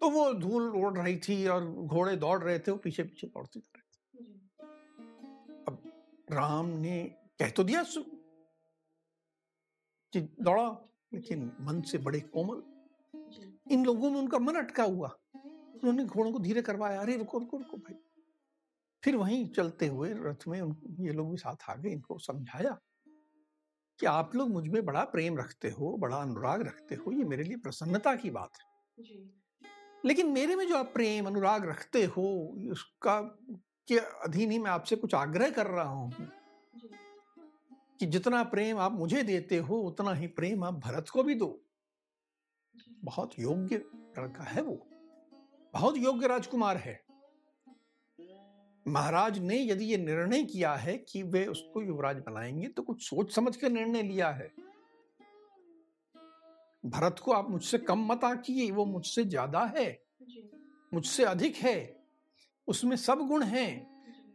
तो 0.00 0.10
वो 0.10 0.32
धूल 0.34 0.68
उड़ 0.76 0.96
रही 0.98 1.16
थी 1.18 1.46
और 1.46 1.64
घोड़े 1.64 2.16
दौड़ 2.16 2.42
रहे 2.42 2.58
थे 2.58 2.70
वो 2.70 2.76
पीछे 2.78 3.02
पीछे 3.02 3.26
दौड़ते 3.26 3.60
जा 3.60 3.70
रहे 3.74 3.82
थे। 3.82 3.98
अब 5.66 5.82
राम 6.30 6.66
ने 6.78 7.02
कह 7.38 7.50
तो 7.50 7.64
दिया 7.64 7.82
कि 10.12 10.20
दौड़ा 10.20 10.68
लेकिन 11.14 11.52
मन 11.60 11.80
से 11.82 11.98
बड़े 11.98 12.20
कोमल। 12.20 12.62
इन 13.72 13.84
लोगों 13.84 14.10
में 14.10 14.18
उनका 14.20 14.38
मन 14.38 14.54
अटका 14.54 14.84
हुआ। 14.84 15.08
उन्होंने 15.36 16.04
घोड़ों 16.04 16.32
को 16.32 16.38
धीरे 16.38 16.62
करवाया 16.62 17.00
अरे 17.00 17.16
रुको 17.16 17.38
रुको 17.38 17.56
रुको 17.56 17.76
भाई। 17.76 17.94
फिर 19.02 19.16
वहीं 19.16 19.48
चलते 19.48 19.86
हुए 19.86 20.12
रथ 20.16 20.46
में 20.48 20.60
उन 20.60 20.76
ये 21.00 21.12
लोग 21.12 21.30
भी 21.30 21.36
साथ 21.36 21.70
आ 21.70 21.74
गए 21.74 21.90
इनको 21.90 22.18
समझाया 22.18 22.78
कि 24.00 24.06
आप 24.06 24.34
लोग 24.34 24.50
मुझमें 24.50 24.84
बड़ा 24.84 25.04
प्रेम 25.04 25.38
रखते 25.38 25.70
हो 25.70 25.96
बड़ा 25.96 26.16
अनुराग 26.16 26.62
रखते 26.62 26.94
हो 26.94 27.12
ये 27.12 27.24
मेरे 27.24 27.44
लिए 27.44 27.56
प्रसन्नता 27.56 28.14
की 28.16 28.30
बात 28.30 28.58
है। 28.60 29.14
लेकिन 30.04 30.26
मेरे 30.26 30.56
में 30.56 30.66
जो 30.68 30.76
आप 30.76 30.90
प्रेम 30.94 31.26
अनुराग 31.26 31.68
रखते 31.68 32.04
हो 32.06 32.26
उसका 32.72 33.20
के 33.88 33.98
अधीन 34.24 34.50
ही 34.50 34.58
मैं 34.58 34.70
आपसे 34.70 34.96
कुछ 34.96 35.14
आग्रह 35.14 35.50
कर 35.50 35.66
रहा 35.66 35.88
हूँ। 35.88 36.28
कि 38.00 38.06
जितना 38.06 38.42
प्रेम 38.42 38.78
आप 38.78 38.92
मुझे 38.92 39.22
देते 39.22 39.56
हो 39.56 39.76
उतना 39.76 40.12
ही 40.14 40.26
प्रेम 40.26 40.64
आप 40.64 40.74
भरत 40.74 41.08
को 41.08 41.22
भी 41.22 41.34
दो। 41.34 41.60
बहुत 43.04 43.38
योग्य 43.38 43.76
लड़का 44.18 44.44
है 44.44 44.62
वो। 44.62 44.86
बहुत 45.74 45.96
योग्य 45.96 46.26
राजकुमार 46.26 46.76
है। 46.76 47.00
महाराज 48.86 49.38
ने 49.38 49.62
यदि 49.62 49.84
ये 49.84 49.96
निर्णय 49.96 50.42
किया 50.42 50.74
है 50.74 50.96
कि 50.98 51.22
वे 51.22 51.46
उसको 51.46 51.82
युवराज 51.82 52.16
बनाएँगे 52.16 52.68
तो 52.68 52.82
कुछ 52.82 53.02
सोच 53.02 53.34
समझ 53.34 53.56
कर 53.56 53.70
निर्णय 53.70 54.02
लिया 54.02 54.30
है। 54.30 54.50
भरत 56.84 57.18
को 57.18 57.32
आप 57.32 57.50
मुझसे 57.50 57.78
कम 57.78 58.06
मत 58.06 58.24
आकिए 58.24 58.70
वो 58.70 58.84
मुझसे 58.84 59.24
ज़्यादा 59.24 59.64
है। 59.78 60.02
मुझसे 60.92 61.24
अधिक 61.24 61.56
है। 61.56 62.02
उसमें 62.68 62.96
सब 62.96 63.18
गुण 63.18 63.42
हैं। 63.42 63.90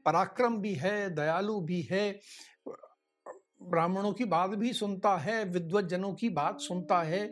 पराक्रम 0.05 0.57
भी 0.57 0.73
है 0.73 1.09
दयालु 1.15 1.59
भी 1.61 1.81
है। 1.81 2.19
ब्राह्मणों 3.65 4.11
की 4.13 4.25
बात 4.25 4.49
भी 4.49 4.73
सुनता 4.73 5.15
है 5.17 5.43
विद्वत 5.45 5.85
जनों 5.85 6.13
की 6.13 6.29
बात 6.29 6.59
सुनता 6.59 7.01
है 7.01 7.25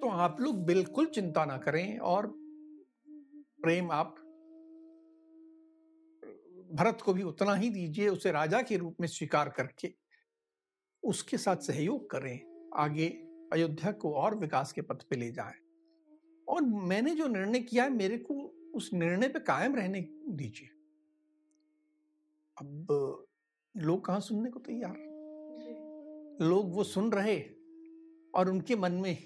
तो 0.00 0.08
आप 0.08 0.40
लोग 0.40 0.64
बिल्कुल 0.64 1.06
चिंता 1.06 1.44
ना 1.44 1.56
करें 1.58 1.98
और 1.98 2.26
प्रेम 3.62 3.90
आप 3.90 4.14
भरत 6.72 7.00
को 7.00 7.12
भी 7.14 7.22
उतना 7.22 7.54
ही 7.54 7.70
दीजिए, 7.70 8.08
उसे 8.08 8.32
राजा 8.32 8.62
के 8.62 8.76
रूप 8.76 8.96
में 9.00 9.08
स्वीकार 9.08 9.48
करके 9.48 9.92
उसके 11.02 11.38
साथ 11.38 11.56
सहयोग 11.56 12.10
करें, 12.10 12.68
आगे 12.76 13.06
अयोध्या 13.52 13.92
को 13.92 14.12
और 14.12 14.34
विकास 14.34 14.72
के 14.72 14.82
पथ 14.82 15.02
पे 15.02 15.16
ले 15.16 15.30
जाए। 15.32 15.54
और 16.48 16.62
मैंने 16.62 17.14
जो 17.14 17.26
निर्णय 17.26 17.60
किया 17.60 17.84
है, 17.84 17.90
मेरे 17.90 18.18
को 18.18 18.34
उस 18.74 18.90
निर्णय 18.94 19.28
पे 19.28 19.40
कायम 19.40 19.76
रहने 19.76 20.00
दीजिए। 20.28 20.68
अब 22.56 23.26
लोग 23.74 24.04
कहा 24.04 24.18
सुनने 24.20 24.50
को 24.50 24.60
तैयार? 24.60 25.09
लोग 26.40 26.74
वो 26.74 26.84
सुन 26.84 27.10
रहे 27.12 27.38
और 28.34 28.50
उनके 28.50 28.76
मन 28.76 28.92
में 28.92 29.16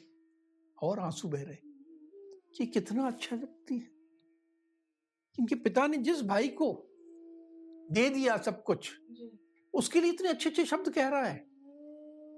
और 0.79 0.99
आँसू 0.99 1.29
बह 1.29 1.43
रहे। 1.43 1.57
कि 2.57 2.67
कितना 2.67 3.07
अच्छा 3.07 3.37
व्यक्ति 3.37 3.75
है। 3.75 3.91
इनके 5.39 5.55
पिता 5.55 5.87
ने 5.87 5.97
जिस 5.97 6.23
भाई 6.23 6.49
को 6.49 6.73
दे 7.91 8.09
दिया 8.11 8.37
सब 8.37 8.63
कुछ 8.63 8.91
उसके 9.75 10.01
लिए 10.01 10.11
इतने 10.11 10.29
अच्छे 10.29 10.51
अच्छे 10.51 10.65
शब्द 10.65 10.89
कह 10.89 11.09
रहा 11.09 11.25
है। 11.25 11.37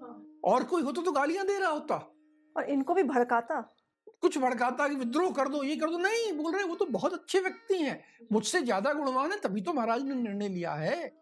हाँ। 0.03 0.41
और 0.45 0.65
कोई 0.65 0.83
होता 0.83 1.03
तो 1.03 1.13
गालियाँ 1.13 1.47
दे 1.47 1.59
रहा 1.59 1.71
होता। 1.71 1.97
और 2.57 2.71
इनको 2.71 2.95
भी 2.95 3.03
भड़काता। 3.03 3.61
कुछ 4.21 4.39
भड़काता 4.39 4.89
कि 4.89 4.95
विद्रोह 4.95 5.31
कर 5.33 5.49
दो 5.49 5.63
ये 5.63 5.77
कर 5.77 5.91
दो। 5.91 5.99
नहीं 5.99 6.33
बोल 6.33 6.53
रहे 6.53 6.65
वो 6.65 6.75
तो 6.75 6.85
बहुत 6.87 7.13
अच्छे 7.13 7.41
व्यक्ति 7.41 7.79
हैं। 7.79 8.03
मुझसे 8.33 8.63
ज़्यादा 8.63 8.93
गुणवान 8.93 9.33
है 9.33 9.39
तभी 9.41 9.61
तो 9.61 9.73
महाराज 9.73 10.03
ने 10.03 10.15
निर्णय 10.15 10.49
लिया 10.49 10.73
है। 10.75 11.13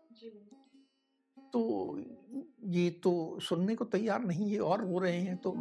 तो 1.54 1.60
ये 2.68 2.90
तो 3.02 3.40
सुनने 3.40 3.74
को 3.74 3.84
तैयार 3.84 4.24
नहीं 4.24 4.46
ये 4.46 4.58
और 4.58 4.80
रो 4.80 4.98
रहे 4.98 5.20
हैं 5.20 5.36
तो 5.36 5.52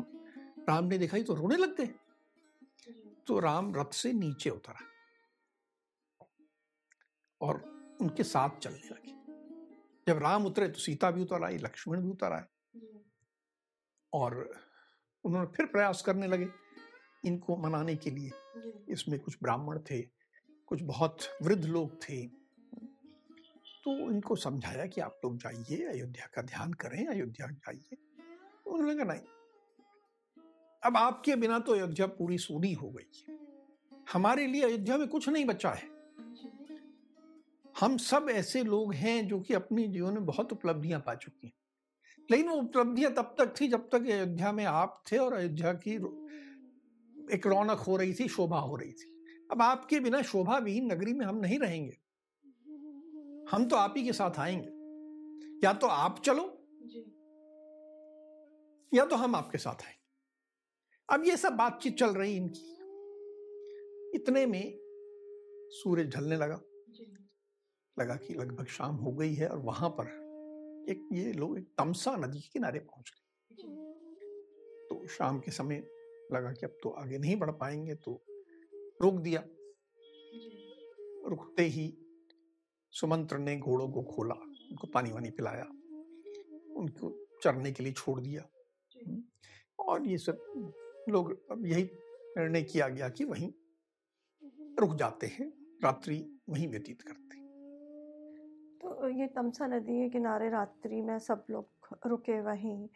राम 0.70 0.86
ने 0.86 0.98
देखा 0.98 1.18
ही 1.18 1.24
तो 1.24 1.34
रोने 1.36 1.56
लग 1.58 1.76
गए 1.78 1.90
तो 3.28 3.40
राम 3.40 3.74
रथ 3.76 3.94
से 3.94 4.14
नीचे 4.14 4.50
उतरा 4.50 4.80
और 7.42 7.62
उनके 8.02 8.24
साथ 8.24 8.60
चलने 8.60 8.90
लगे। 8.90 9.12
जब 10.08 10.20
राम 10.20 10.46
उतरे 10.46 10.68
तो 10.68 10.80
सीता 10.80 11.12
भी 11.12 11.22
उतर 11.22 11.44
आई 11.44 11.58
लक्ष्मण 11.58 12.02
भी 12.02 12.10
उतर 12.10 12.34
आए। 12.34 12.46
और 14.14 14.36
उन्होंने 15.26 15.48
फिर 15.48 15.66
प्रयास 15.66 16.02
करने 16.02 16.28
लगे 16.28 16.48
इनको 17.26 17.58
मनाने 17.58 17.96
के 17.96 18.12
लिए। 18.12 18.32
इसमें 18.90 19.20
कुछ 19.20 19.38
ब्राह्मण 19.44 19.80
थे 19.82 20.02
कुछ 20.68 20.82
बहुत 20.84 21.20
वृद्ध 21.42 21.66
लोग 21.66 22.02
थे। 22.04 22.24
तो 23.84 24.12
इनको 24.12 24.36
समझाया 24.36 24.86
कि 24.86 25.02
आप 25.02 25.22
लोग 25.26 25.38
जाइए, 25.38 25.86
अयोध्या 25.86 26.28
का 26.36 26.42
ध्यान 26.42 26.74
करें, 26.74 27.08
अयोध्या 27.08 27.48
जाइए। 27.48 27.98
उन्होंने 28.68 28.96
कहा, 28.96 29.14
नहीं, 29.14 29.22
अब 30.84 30.98
आपके 30.98 31.36
बिना 31.36 31.60
तो 31.60 31.74
अयोध्या 31.74 32.08
पूरी 32.08 32.38
सूनी 32.38 32.74
हो 32.74 32.90
गई 32.90 33.26
हमारे 34.14 34.48
लिए 34.48 34.62
अयोध्या 34.62 34.98
में 34.98 35.08
कुछ 35.08 35.30
नहीं 35.30 35.46
बचा 35.46 35.70
है। 35.70 35.90
हम 37.80 37.98
सब 37.98 38.28
ऐसे 38.30 38.64
लोग 38.64 38.94
हैं 38.94 39.28
जो 39.28 39.40
कि 39.40 39.54
अपने 39.54 39.88
जीवन 39.88 40.14
में 40.14 40.26
बहुत 40.26 40.54
उपलब्धियाँ 40.54 41.00
पा 41.00 41.16
चुकी 41.16 41.48
हैं। 41.48 41.54
लेकिन 42.32 42.50
वो 42.50 42.56
उपलब्धियाँ 42.56 43.14
तब 43.14 43.36
तक 43.38 43.54
थी 43.62 43.68
जब 43.68 43.90
तक 43.90 44.10
अयोध्या 44.10 44.52
में 44.52 44.66
आप 44.66 45.04
थे 45.12 45.18
और 45.18 45.34
अयोध्या 45.34 45.74
की 45.74 45.96
एक 47.34 47.48
रौनक 47.48 47.80
हो 47.80 47.98
रही 47.98 48.14
थी, 48.14 48.28
शोभा 48.28 48.60
हो 48.60 48.76
रही 48.76 48.92
थी। 48.92 49.26
अब 49.52 49.62
आपके 49.62 50.00
बिना 50.00 50.22
शोभा 50.22 50.58
विहीन 50.58 50.92
नगरी 50.92 51.14
में 51.14 51.26
हम 51.26 51.36
नहीं 51.36 51.60
रहेंगे। 51.60 51.98
हम 53.54 53.68
तो 53.68 53.76
आप 53.76 53.94
ही 53.98 54.04
के 54.04 54.14
साथ 54.14 54.40
आएँगे। 54.40 54.70
या 55.68 55.74
तो 55.74 55.88
आप 55.88 56.22
चलो 56.26 56.60
या 58.94 59.06
तो 59.06 59.16
हम 59.16 59.36
आपके 59.36 59.58
साथ 59.58 59.76
आएँगे। 59.76 60.14
अब 61.10 61.26
ये 61.26 61.38
सब 61.38 61.54
बातचीत 61.54 61.98
चल 61.98 62.10
रही 62.10 62.36
इनकी। 62.36 62.72
इतने 64.16 64.46
में 64.46 64.80
सूरज 65.70 66.16
ढलने 66.16 66.36
लगा। 66.36 66.62
लगा 68.00 68.16
कि 68.16 68.34
लगभग 68.34 68.66
शाम 68.66 68.96
हो 68.96 69.12
गई 69.12 69.34
है 69.34 69.48
और 69.48 69.58
वहाँ 69.58 69.90
पर 69.90 70.06
एक 70.90 71.10
ये 71.14 71.34
लोग 71.34 71.58
एक 71.58 71.68
तमसा 71.78 72.16
नदी 72.16 72.40
के 72.40 72.50
किनारे 72.54 72.80
पहुँच 72.80 73.12
गए। 73.16 73.56
तो 74.90 75.08
शाम 75.08 75.40
के 75.40 75.52
समय 75.52 75.88
लगा 76.32 76.52
कि 76.52 76.66
अब 76.66 76.78
तो 76.84 76.90
आगे 76.90 77.18
नहीं 77.18 77.36
बढ़ 77.36 77.52
पाएँगे 77.52 77.96
तो 77.96 78.26
रोक 79.02 79.14
दिया। 79.14 79.44
रुकते 81.30 81.64
ही 81.64 82.03
सुमंत्र 82.94 83.38
ने 83.38 83.58
घोड़ों 83.58 83.90
को 83.92 84.04
खोला 84.04 84.36
उनको 84.36 84.88
पानी 84.88 85.12
वानी 85.12 85.30
पिलाया 85.30 85.64
उनको 86.76 87.12
चरने 87.44 87.72
के 87.72 87.84
लिए 87.84 87.94
छोड़ 87.94 88.20
दिया। 88.22 88.44
और 89.80 90.06
ये 90.08 90.18
सब 90.18 90.38
लोग 91.10 91.32
अब 91.52 91.66
यही 91.66 91.84
निर्णय 92.38 92.62
किया 92.64 92.88
गया 92.88 93.10
कि 93.10 93.24
वहीं 93.24 93.52
रुक 94.80 94.96
जाते 94.96 95.28
हैं 95.28 95.52
रात्रि 95.84 96.18
वहीं 96.50 96.68
व्यतीत 96.68 97.02
करते 97.02 97.22
तो 98.80 99.08
ये 99.10 99.28
तमसा 99.28 99.68
नदी 99.68 100.02
के 100.02 100.10
किनारे 100.10 100.50
रात्रि 100.50 101.02
में 101.02 101.18
सब 101.20 101.46
लोग 101.50 101.98
रुके 102.08 102.40
वहीं। 102.42 102.88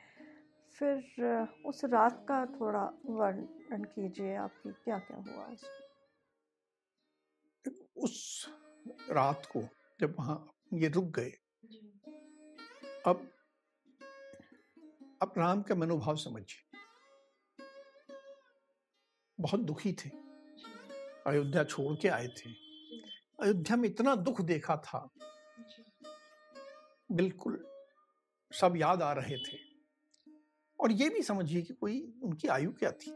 फिर 0.75 1.47
उस 1.65 1.81
रात 1.85 2.25
का 2.27 2.45
थोड़ा 2.45 2.83
वर्णन 3.05 3.83
कीजिए 3.83 4.35
आपकी 4.35 4.71
क्या 4.71 4.97
क्या 4.99 5.17
हुआ 5.17 5.45
उसमें? 5.45 5.87
उस 7.97 8.47
रात 9.11 9.45
को 9.45 9.61
जब 9.99 10.15
वहाँ 10.19 10.53
ये 10.73 10.89
रुक 10.89 11.05
गए। 11.05 11.29
अब 13.05 13.31
अब 15.21 15.33
राम 15.37 15.61
का 15.61 15.75
मनोभाव 15.75 16.15
समझिए। 16.15 16.79
बहुत 19.39 19.59
दुखी 19.59 19.93
थे। 19.93 20.09
अयोध्या 21.27 21.63
छोड़ 21.63 21.97
के 22.01 22.07
आए 22.07 22.27
थे। 22.27 22.49
अयोध्या 23.43 23.77
में 23.77 23.89
इतना 23.89 24.15
दुख 24.15 24.41
देखा 24.41 24.77
था। 24.77 25.09
बिल्कुल 27.11 27.67
सब 28.51 28.73
याद 28.77 29.01
आ 29.01 29.13
रहे 29.13 29.37
थे। 29.37 29.57
और 30.79 30.91
ये 30.91 31.09
भी 31.09 31.21
समझिए 31.21 31.61
कि 31.61 31.73
कोई 31.73 32.19
उनकी 32.23 32.47
आयु 32.47 32.73
क्या 32.73 32.91
थी? 32.91 33.11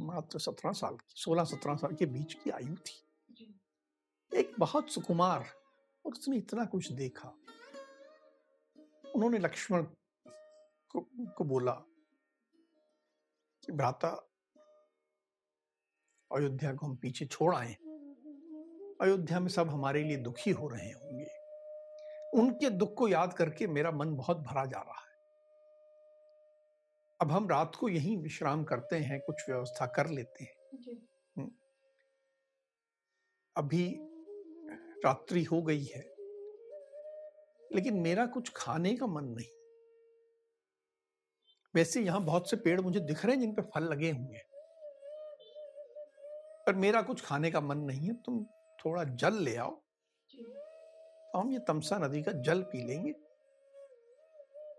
मात्र 0.00 0.38
सत्रह 0.38 0.72
साल 0.72 0.94
की 0.94 1.14
सोलह 1.16 1.44
सत्रह 1.44 1.74
साल 1.74 1.94
के 1.94 2.06
बीच 2.06 2.34
की 2.34 2.50
आयु 2.50 2.74
थी। 2.74 3.07
एक 4.34 4.52
बहुत 4.58 4.90
सुकुमार 4.90 5.46
और 6.06 6.12
उसने 6.12 6.36
इतना 6.36 6.64
कुछ 6.64 6.92
देखा। 6.92 7.28
उन्होंने 9.14 9.38
लक्ष्मण 9.38 9.82
को, 10.88 11.08
को 11.36 11.44
बोला 11.44 11.72
कि 13.64 13.72
भ्राता 13.72 14.08
अयोध्या 16.32 16.74
को 16.74 16.86
हम 16.86 16.96
पीछे 16.96 17.26
छोड़ 17.26 17.56
आए 17.56 17.74
अयोध्या 19.00 19.40
में 19.40 19.48
सब 19.48 19.70
हमारे 19.70 20.04
लिए 20.04 20.16
दुखी 20.16 20.50
हो 20.50 20.68
रहे 20.68 20.92
होंगे। 20.92 21.26
उनके 22.34 22.70
दुख 22.70 22.94
को 22.94 23.08
याद 23.08 23.32
करके 23.32 23.66
मेरा 23.66 23.90
मन 23.90 24.16
बहुत 24.16 24.36
भरा 24.36 24.64
जा 24.64 24.78
रहा 24.78 25.00
है। 25.00 25.08
अब 27.20 27.32
हम 27.32 27.48
रात 27.48 27.76
को 27.76 27.88
यहीं 27.88 28.18
विश्राम 28.18 28.64
करते 28.64 28.96
हैं 28.96 29.20
कुछ 29.20 29.48
व्यवस्था 29.48 29.86
कर 29.86 30.06
लेते 30.06 30.44
हैं। 30.44 30.54
हम्म। 31.36 31.50
अभी 33.56 34.07
रात्रि 35.04 35.42
हो 35.42 35.62
गई 35.62 35.84
है। 35.84 36.14
लेकिन 37.74 37.94
मेरा 37.94 38.26
कुछ 38.26 38.52
खाने 38.56 38.96
का 38.96 39.06
मन 39.06 39.24
नहीं। 39.24 39.58
वैसे 41.74 42.00
यहाँ 42.00 42.24
बहुत 42.24 42.50
से 42.50 42.56
पेड़ 42.56 42.80
मुझे 42.80 43.00
दिख 43.00 43.24
रहे 43.24 43.34
हैं 43.34 43.40
जिन 43.40 43.54
पे 43.54 43.62
फल 43.62 43.82
लगे 43.82 44.10
हुए 44.10 44.36
हैं। 44.36 44.48
पर 46.66 46.74
मेरा 46.74 47.02
कुछ 47.02 47.24
खाने 47.24 47.50
का 47.50 47.60
मन 47.60 47.78
नहीं 47.78 48.08
है, 48.08 48.14
तुम 48.14 48.44
थोड़ा 48.84 49.04
जल 49.04 49.34
ले 49.34 49.56
आओ। 49.56 49.82
तो 51.32 51.38
हम 51.38 51.52
ये 51.52 51.58
तमसा 51.58 51.98
नदी 51.98 52.22
का 52.22 52.32
जल 52.32 52.62
पी 52.62 52.86
लेंगे। 52.86 53.14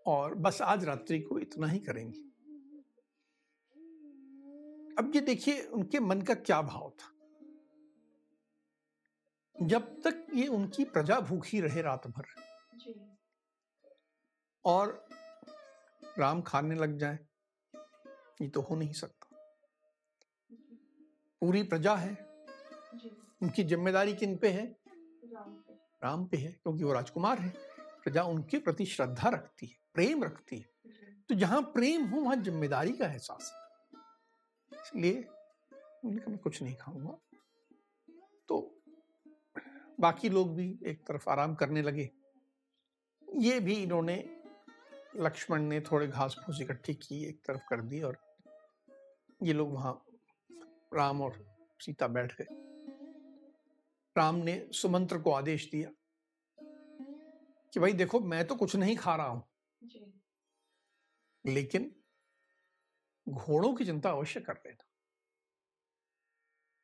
और 0.07 0.35
बस 0.35 0.61
आज 0.61 0.83
रात्रि 0.83 1.19
को 1.19 1.39
इतना 1.39 1.67
ही 1.67 1.79
करेंगे। 1.79 2.19
अब 4.95 5.11
ये 5.15 5.21
देखिए, 5.21 5.61
उनके 5.61 5.99
मन 5.99 6.21
का 6.21 6.33
क्या 6.33 6.61
भाव 6.61 6.93
था। 6.99 7.18
जब 9.61 10.01
तक 10.01 10.25
ये 10.33 10.47
उनकी 10.47 10.83
प्रजा 10.85 11.19
भूखी 11.19 11.61
रहे 11.61 11.81
रात 11.81 12.07
भर। 12.07 12.25
और 14.65 15.07
राम 16.19 16.41
खाने 16.41 16.75
लग 16.75 16.97
जाए 16.97 17.19
ये 18.41 18.47
तो 18.47 18.61
हो 18.61 18.75
नहीं 18.75 18.93
सकता। 18.93 19.27
पूरी 21.41 21.63
प्रजा 21.63 21.95
है। 21.95 22.11
उनकी 23.41 23.63
ज़िम्मेदारी 23.63 24.13
किन 24.13 24.37
पे 24.37 24.49
है? 24.49 24.65
राम 26.03 26.25
पे। 26.25 26.37
है 26.37 26.51
क्योंकि 26.51 26.83
वो 26.83 26.93
राजकुमार 26.93 27.39
है। 27.39 27.49
प्रजा 28.03 28.23
उनके 28.23 28.59
प्रति 28.59 28.85
श्रद्धा 28.85 29.29
रखती 29.29 29.65
है 29.65 29.77
प्रेम 29.93 30.23
रखती 30.23 30.57
है। 30.57 30.69
तो 31.29 31.35
जहाँ 31.35 31.61
प्रेम 31.61 32.05
हो 32.05 32.21
वहाँ 32.21 32.35
ज़िम्मेदारी 32.35 32.91
का 32.91 33.05
एहसास 33.05 33.51
है। 33.53 34.79
इसलिए 34.79 35.13
उन्होंने 35.13 36.19
कहा 36.19 36.31
मैं 36.31 36.37
कुछ 36.37 36.61
नहीं 36.61 36.75
खाऊँगा। 36.75 37.17
तो 38.47 38.78
बाकी 39.99 40.29
लोग 40.29 40.55
भी 40.55 40.79
एक 40.85 41.07
तरफ़ 41.07 41.29
आराम 41.29 41.55
करने 41.55 41.81
लगे। 41.81 42.09
ये 43.37 43.59
भी 43.59 43.73
इन्होंने 43.73 44.15
लक्ष्मण 45.15 45.61
ने 45.61 45.81
थोड़े 45.81 46.07
घास 46.07 46.35
फूस 46.45 46.61
इकट्ठी 46.61 46.93
की 46.93 47.23
एक 47.29 47.41
तरफ़ 47.45 47.61
कर 47.69 47.81
दी 47.81 48.01
और 48.01 48.17
ये 49.43 49.53
लोग 49.53 49.73
वहाँ 49.73 50.05
राम 50.93 51.21
और 51.21 51.45
सीता 51.79 52.07
बैठ 52.07 52.35
गए। 52.41 52.45
राम 54.17 54.35
ने 54.35 54.69
सुमंत्र 54.71 55.17
को 55.17 55.31
आदेश 55.31 55.69
दिया 55.71 55.89
कि 57.73 57.79
भाई 57.79 57.93
देखो 57.93 58.19
मैं 58.19 58.47
तो 58.47 58.55
कुछ 58.55 58.75
नहीं 58.75 58.95
खा 58.95 59.15
रहा 59.15 59.27
हूँ। 59.27 59.43
लेकिन 61.45 61.95
घोड़ों 63.29 63.73
की 63.73 63.85
चिंता 63.85 64.09
अवश्य 64.09 64.39
कर 64.39 64.53
लेना 64.53 64.83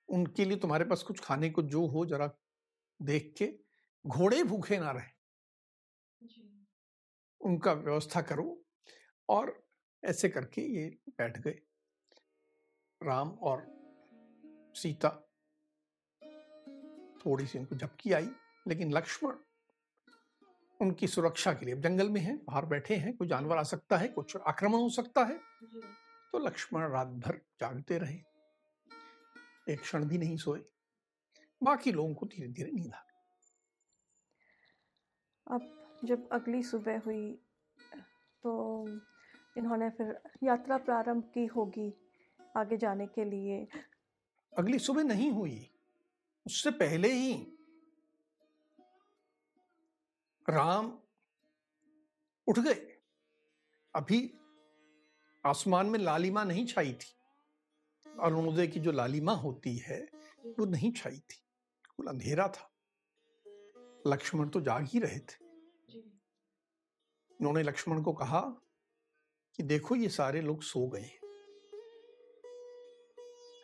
उनके 0.09 0.45
लिए 0.45 0.57
तुम्हारे 0.57 0.85
पास 0.85 1.03
कुछ 1.03 1.19
खाने 1.19 1.49
को 1.49 1.61
जो 1.61 1.85
हो 1.87 2.05
जरा 2.05 2.27
देख 3.01 3.33
के 3.37 3.53
घोड़े 4.05 4.43
भूखे 4.43 4.79
ना 4.79 4.91
रहे। 4.91 5.13
उनका 7.41 7.73
व्यवस्था 7.73 8.21
करो 8.21 8.63
और 9.29 9.63
ऐसे 10.03 10.29
करके 10.29 10.61
ये 10.61 10.97
बैठ 11.09 11.37
गए। 11.39 11.59
राम 13.01 13.29
और 13.29 13.65
सीता 14.75 15.09
थोड़ी 17.25 17.45
सी 17.47 17.59
उनको 17.59 17.75
झपकी 17.75 18.11
आई 18.11 18.29
लेकिन 18.67 18.91
लक्ष्मण 18.93 19.35
उनकी 20.79 21.07
सुरक्षा 21.07 21.53
के 21.53 21.65
लिए 21.65 21.75
जंगल 21.75 22.09
में 22.09 22.21
है 22.21 22.35
बाहर 22.37 22.65
बैठे 22.65 22.95
हैं 22.95 23.15
कोई 23.17 23.27
जानवर 23.27 23.57
आ 23.57 23.63
सकता 23.63 23.97
है 23.97 24.07
कुछ 24.07 24.35
आक्रमण 24.37 24.73
हो 24.73 24.89
सकता 24.89 25.23
है। 25.25 25.39
तो 26.31 26.37
लक्ष्मण 26.37 26.87
रात 26.89 27.07
भर 27.07 27.37
जागते 27.59 27.97
रहे। 27.97 28.15
एक 29.69 29.81
क्षण 29.81 30.05
भी 30.05 30.17
नहीं 30.17 30.37
सोए। 30.37 30.63
बाकी 31.61 31.91
लोगों 31.91 32.13
को 32.13 32.25
धीरे 32.25 32.47
धीरे 32.49 32.71
नींद 32.71 32.93
आ 32.93 32.99
गई। 32.99 33.13
अब 35.47 35.61
जब 36.05 36.27
अगली 36.31 36.61
सुबह 36.63 37.01
हुई 37.05 37.31
तो 38.43 38.51
इन्होंने 39.57 39.89
फिर 39.89 40.19
यात्रा 40.43 40.77
प्रारंभ 40.79 41.23
की 41.33 41.45
होगी 41.45 41.93
आगे 42.57 42.77
जाने 42.77 43.05
के 43.07 43.23
लिए। 43.25 43.67
अगली 44.53 44.79
सुबह 44.79 45.03
नहीं 45.03 45.31
हुई 45.31 45.69
उससे 46.45 46.71
पहले 46.73 47.11
ही 47.11 47.33
राम 50.45 50.91
उठ 52.47 52.59
गए। 52.59 52.73
अभी 53.93 54.19
आसमान 55.43 55.85
में 55.85 55.99
लालिमा 55.99 56.43
नहीं 56.43 56.65
छाई 56.67 56.93
थी। 56.93 57.13
अरुणोदय 58.05 58.67
की 58.67 58.79
जो 58.79 58.91
लालिमा 58.91 59.33
होती 59.37 59.77
है 59.77 59.99
वो 60.59 60.65
नहीं 60.65 60.91
छाई 60.93 61.19
थी। 61.19 61.41
बिल्कुल 61.99 62.13
अंधेरा 62.13 62.47
था। 62.47 62.71
लक्ष्मण 64.07 64.49
तो 64.49 64.61
जाग 64.61 64.83
ही 64.83 64.99
रहे 64.99 65.19
थे। 65.19 65.43
उन्होंने 67.39 67.63
लक्ष्मण 67.63 68.01
को 68.03 68.13
कहा 68.13 68.41
कि 69.55 69.63
देखो 69.63 69.95
ये 69.95 70.09
सारे 70.09 70.41
लोग 70.41 70.61
सो 70.63 70.87
गए 70.87 71.09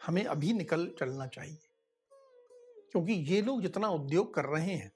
हमें 0.06 0.24
अभी 0.26 0.54
निकल 0.54 0.88
चलना 1.00 1.28
चाहिए। 1.28 1.68
क्योंकि 2.92 3.14
ये 3.14 3.42
लोग 3.42 3.62
जितना 3.62 3.90
उद्योग 3.90 4.34
कर 4.34 4.46
रहे 4.46 4.76
हैं 4.76 4.92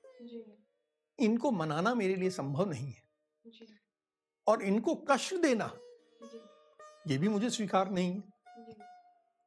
इनको 1.20 1.52
मनाना 1.52 1.94
मेरे 1.96 2.16
लिए 2.16 2.30
संभव 2.30 2.70
नहीं 2.70 2.92
है। 2.92 3.04
और 4.48 4.62
इनको 4.62 4.96
कष्ट 5.10 5.36
देना 5.36 5.72
ये 7.08 7.18
भी 7.18 7.28
मुझे 7.28 7.50
स्वीकार 7.50 7.90
नहीं 7.90 8.12
है। 8.12 8.22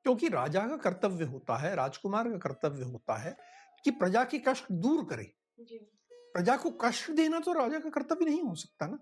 क्योंकि 0.03 0.29
राजा 0.29 0.67
का 0.69 0.77
कर्तव्य 0.77 1.25
होता 1.25 1.57
है 1.57 1.75
राजकुमार 1.75 2.31
का 2.31 2.39
कर्तव्य 2.39 2.85
होता 2.85 3.17
है 3.17 3.37
कि 3.85 3.91
प्रजा 3.91 4.25
के 4.25 4.39
कष्ट 4.39 4.73
दूर 4.73 5.05
करे। 5.05 5.33
प्रजा 6.35 6.57
को 6.57 6.71
कष्ट 6.81 7.11
देना 7.11 7.39
तो 7.41 7.53
राजा 7.53 7.79
का 7.79 7.91
कर्तव्य 7.91 8.25
नहीं 8.25 8.43
हो 8.43 8.55
सकता 8.55 8.87
ना। 8.87 8.99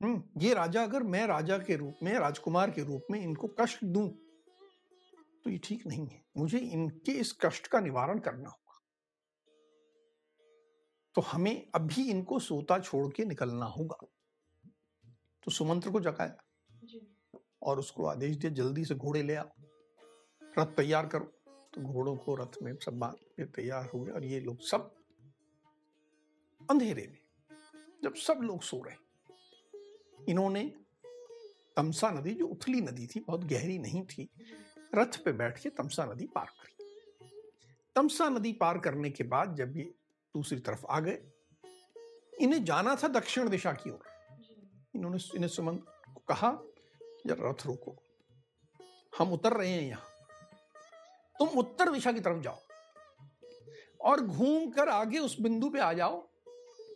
हम्म 0.00 0.40
ये 0.40 0.54
राजा 0.54 0.82
अगर 0.82 1.02
मैं 1.02 1.26
राजा 1.26 1.58
के 1.58 1.76
रूप 1.76 1.98
में 2.02 2.12
राजकुमार 2.12 2.70
के 2.70 2.82
रूप 2.82 3.06
में 3.10 3.20
इनको 3.20 3.48
कष्ट 3.60 3.84
दूँ 3.84 4.08
तो 5.44 5.50
ये 5.50 5.58
ठीक 5.58 5.86
नहीं 5.86 6.06
है। 6.06 6.22
मुझे 6.36 6.58
इनके 6.58 7.12
इस 7.12 7.32
कष्ट 7.40 7.66
का 7.66 7.80
निवारण 7.80 8.18
करना 8.18 8.48
होगा। 8.48 8.80
तो 11.16 11.20
हमें 11.20 11.70
अभी 11.74 12.08
इनको 12.10 12.38
सोता 12.38 12.78
छोड़ 12.78 13.06
के 13.12 13.24
निकलना 13.24 13.66
होगा। 13.66 13.98
तो 15.46 15.50
सुमंत्र 15.50 15.90
को 15.90 16.00
जगाया 16.00 16.36
और 17.62 17.78
उसको 17.78 18.06
आदेश 18.06 18.36
दिया 18.36 18.52
जल्दी 18.52 18.84
से 18.84 18.94
घोड़े 18.94 19.22
ले 19.22 19.34
आओ। 19.34 19.50
रथ 20.58 20.74
तैयार 20.76 21.06
करो। 21.06 21.33
तो 21.74 21.80
घोड़ों 21.80 22.16
को 22.16 22.34
रथ 22.34 22.62
में 22.62 22.76
सब 22.76 22.98
बाँध 22.98 23.14
के 23.14 23.44
तैयार 23.44 23.90
हो 23.94 24.00
गए 24.00 24.12
और 24.12 24.24
ये 24.24 24.40
लोग 24.40 24.60
सब 24.60 24.94
अंधेरे 26.70 27.06
में, 27.06 27.18
जब 28.02 28.14
सब 28.14 28.40
लोग 28.42 28.62
सो 28.62 28.82
रहे। 28.82 28.96
इन्होंने 30.28 30.74
तमसा 31.76 32.10
नदी, 32.10 32.34
जो 32.34 32.46
उथली 32.46 32.80
नदी 32.80 33.06
थी, 33.06 33.20
बहुत 33.20 33.44
गहरी 33.44 33.78
नहीं 33.78 34.02
थी, 34.02 34.28
रथ 34.94 35.24
पे 35.24 35.32
बैठ 35.32 35.62
के 35.62 35.70
तमसा 35.70 36.04
नदी 36.04 36.26
पार 36.26 36.46
करी 36.46 36.74
तमसा 37.94 38.28
नदी 38.28 38.52
पार 38.52 38.78
करने 38.78 39.10
के 39.10 39.24
बाद 39.24 39.56
जब 39.56 39.76
ये 39.76 39.84
दूसरी 40.34 40.60
तरफ़ 40.60 40.86
आ 40.90 41.00
गए, 41.00 41.22
इन्हें 42.40 42.64
जाना 42.64 42.96
था 42.96 43.08
दक्षिण 43.08 43.48
दिशा 43.48 43.72
की 43.72 43.90
ओर। 43.90 44.02
इन्होंने, 44.94 45.18
इन्हें 45.34 45.48
सुमंत 45.48 45.84
को 46.14 46.22
कहा 46.28 46.58
रथ 47.26 47.66
रोको। 47.66 47.96
हम 49.18 49.32
उतर 49.32 49.52
रहे 49.52 49.70
हैं 49.70 49.82
यहाँ। 49.82 50.13
तुम 51.38 51.48
उत्तर 51.58 51.90
दिशा 51.92 52.12
की 52.12 52.20
तरफ़ 52.20 52.42
जाओ 52.42 52.60
और 54.10 54.20
घूम 54.20 54.70
कर 54.70 54.88
आगे 54.88 55.18
उस 55.18 55.36
बिंदु 55.40 55.68
पे 55.70 55.80
आ 55.80 55.92
जाओ 55.92 56.22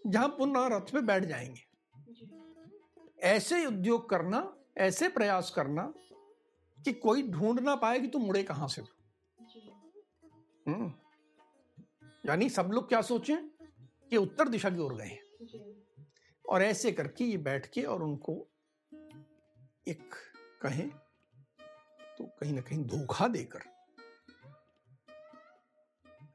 जहाँ 0.06 0.28
पुनः 0.38 0.66
रथ 0.76 0.92
पे 0.92 1.00
बैठ 1.02 1.24
जाएँगे। 1.24 1.66
ऐसे 3.28 3.64
उद्योग 3.66 4.08
करना 4.10 4.40
ऐसे 4.78 5.08
प्रयास 5.08 5.50
करना 5.56 5.92
कि 6.78 6.92
कोई 7.04 7.22
ढूंढ 7.30 7.60
ना 7.60 7.74
पाए 7.76 8.00
कि 8.00 8.08
तुम 8.08 8.22
मुड़े 8.22 8.42
कहाँ 8.42 8.68
से 8.68 8.82
हम्म। 10.66 10.92
यानी 12.24 12.48
सब 12.50 12.70
लोग 12.72 12.88
क्या 12.88 13.00
सोचे 13.02 13.36
कि 14.10 14.16
उत्तर 14.16 14.48
दिशा 14.48 14.70
की 14.70 14.78
ओर 14.78 14.94
गए। 14.94 15.18
और 16.44 16.62
ऐसे 16.62 16.92
करके 16.92 17.24
ये 17.24 17.36
बैठ 17.48 17.66
के 17.72 17.82
और 17.84 18.02
उनको 18.02 18.34
एक 19.88 20.14
कहें 20.62 20.88
तो 22.18 22.24
कहीं 22.40 22.52
ना 22.52 22.60
कहीं 22.60 22.84
धोखा 22.86 23.28
देकर 23.28 23.62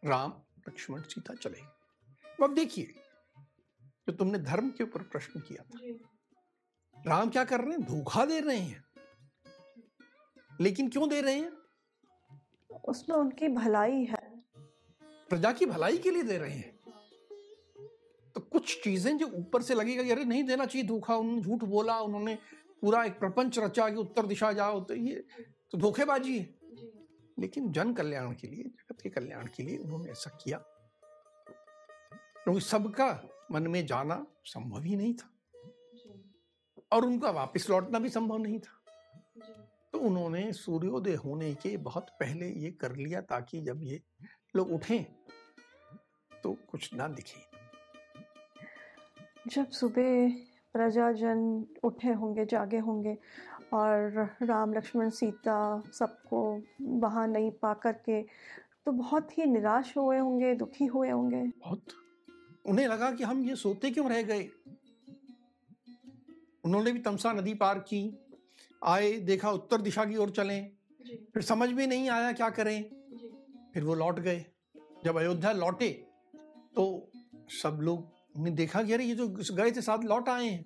राम 0.06 0.34
लक्ष्मण 0.68 1.02
सीता 1.02 1.34
चले 1.34 1.60
अब 2.44 2.54
देखिए 2.54 2.94
जो 4.08 4.12
तुमने 4.12 4.40
धर्म 4.40 4.70
के 4.70 4.84
ऊपर 4.84 5.02
प्रश्न 5.02 5.40
किया 5.40 5.64
था। 5.64 5.80
राम 6.96 7.30
क्या 7.30 7.44
कर 7.44 7.60
रहे 7.60 7.72
हैं? 7.72 7.82
धोखा 7.82 8.26
दे 8.26 8.40
रहे 8.40 8.58
हैं। 8.58 8.84
लेकिन 10.62 10.90
क्यों 10.90 11.10
दे 11.10 11.22
रहे 11.22 11.34
हैं? 11.34 11.52
उसमें 12.88 13.16
उनकी 13.18 13.48
भलाई 13.48 14.04
है। 14.04 14.22
प्रजा 15.30 15.52
की 15.52 15.66
भलाई 15.66 15.98
के 15.98 16.12
लिए 16.12 16.24
दे 16.24 16.38
रहे 16.38 16.52
हैं। 16.52 16.80
तो 18.36 18.42
कुछ 18.42 18.84
चीज़ें 18.84 19.18
जो 19.18 19.28
ऊपर 19.28 19.62
से 19.62 19.74
लगेगा 19.74 20.04
अरे 20.14 20.24
नहीं 20.26 20.44
देना 20.44 20.66
चाहिए 20.66 20.88
धोखा 20.88 21.16
उन्होंने 21.16 21.42
झूठ 21.42 21.64
बोला 21.64 22.00
उन्होंने 22.00 22.38
पूरा 22.82 23.04
एक 23.06 23.20
प्रपंच 23.20 23.60
रचा 23.60 23.90
कि 23.90 23.96
उत्तर 23.96 24.26
दिशा 24.26 24.52
जाओ 24.54 24.80
तो 24.84 24.96
ये 24.96 25.24
तो 25.72 25.78
धोखेबाजी 25.78 26.38
है। 26.40 26.63
लेकिन 27.40 27.72
जन 27.72 27.94
कल्याण 27.94 28.34
के 28.34 28.48
लिए 28.48 28.64
जगत 28.64 29.02
के 29.02 29.10
कल्याण 29.10 29.48
के 29.48 29.64
लिए 29.64 29.78
उन्होंने 29.78 30.12
ऐसा 30.12 30.38
किया। 30.44 30.58
क्योंकि 32.44 32.62
सबका 32.62 33.30
मन 33.52 33.68
में 33.68 33.86
जाना 33.86 34.26
संभव 34.46 34.82
ही 34.82 34.96
नहीं 34.96 35.14
था। 35.14 35.30
और 36.92 37.06
उनका 37.06 37.32
वापस 37.32 37.70
लौटना 37.70 38.00
भी 38.00 38.10
संभव 38.10 38.38
नहीं 38.38 38.60
था। 38.60 38.80
तो 39.94 40.00
उन्होंने 40.00 40.54
सूर्योदय 40.54 41.16
होने 41.16 41.54
के 41.54 41.78
बहुत 41.78 42.10
पहले 42.10 42.50
ये 42.50 42.72
कर 42.72 42.96
लिया 42.96 43.22
ताकि 43.22 43.62
जब 43.62 43.80
ये 43.84 44.02
लोग 44.56 44.72
उठें 44.72 45.04
तो 46.44 46.58
कुछ 46.72 46.94
ना 46.94 47.08
दिखे। 47.08 47.54
जब 49.48 49.70
सुबह 49.70 50.30
प्रजाजन 50.74 51.66
उठे 51.84 52.14
होंगे 52.14 52.46
जागे 52.46 52.78
होंगे 52.78 53.18
और 53.74 54.30
राम 54.42 54.74
लक्ष्मण 54.74 55.10
सीता 55.10 55.58
सबको 55.94 56.42
वहाँ 56.82 57.28
नहीं 57.28 57.52
पा 57.52 57.74
करके 57.74 58.22
तो 58.86 58.92
बहुत 58.92 59.38
ही 59.38 59.46
निराश 59.46 59.94
हुए 59.98 60.18
होंगे 60.18 60.54
दुखी 60.56 60.86
हुए 60.86 61.10
होंगे। 61.10 61.42
बहुत। 61.60 61.94
उन्हें 62.66 62.88
लगा 62.88 63.12
कि 63.12 63.24
हम 63.24 63.44
ये 63.46 63.56
सोते 63.56 63.92
क्यों 63.92 64.10
रह 64.10 64.22
गए? 64.24 64.50
उन्होंने 66.64 66.92
भी 66.92 67.00
तमसा 67.00 67.32
नदी 67.34 67.54
पार 67.54 67.80
की 67.80 68.02
आए 68.84 69.12
देखा 69.22 69.52
उत्तर 69.52 69.82
दिशा 69.82 70.06
की 70.06 70.18
ओर 70.18 70.30
चले। 70.30 70.60
फिर 71.34 71.44
समझ 71.44 71.70
में 71.70 71.86
नहीं 71.88 72.10
आया 72.10 72.32
क्या 72.32 72.50
करें। 72.50 72.84
फिर 73.74 73.84
वो 73.84 73.96
लौट 73.96 74.20
गए। 74.20 74.46
जब 75.06 75.18
अयोध्या 75.18 75.52
लौटे 75.52 75.90
तो 76.76 76.86
सब 77.54 77.80
लोग 77.82 78.12
ने 78.38 78.52
देखा 78.52 78.84
कि 78.84 78.94
अरे 78.94 79.06
ये 79.06 79.16
जो 79.16 79.28
गए 79.30 79.72
थे 79.72 79.82
साथ 79.82 80.04
लौट 80.04 80.30
आए 80.30 80.46
हैं। 80.46 80.64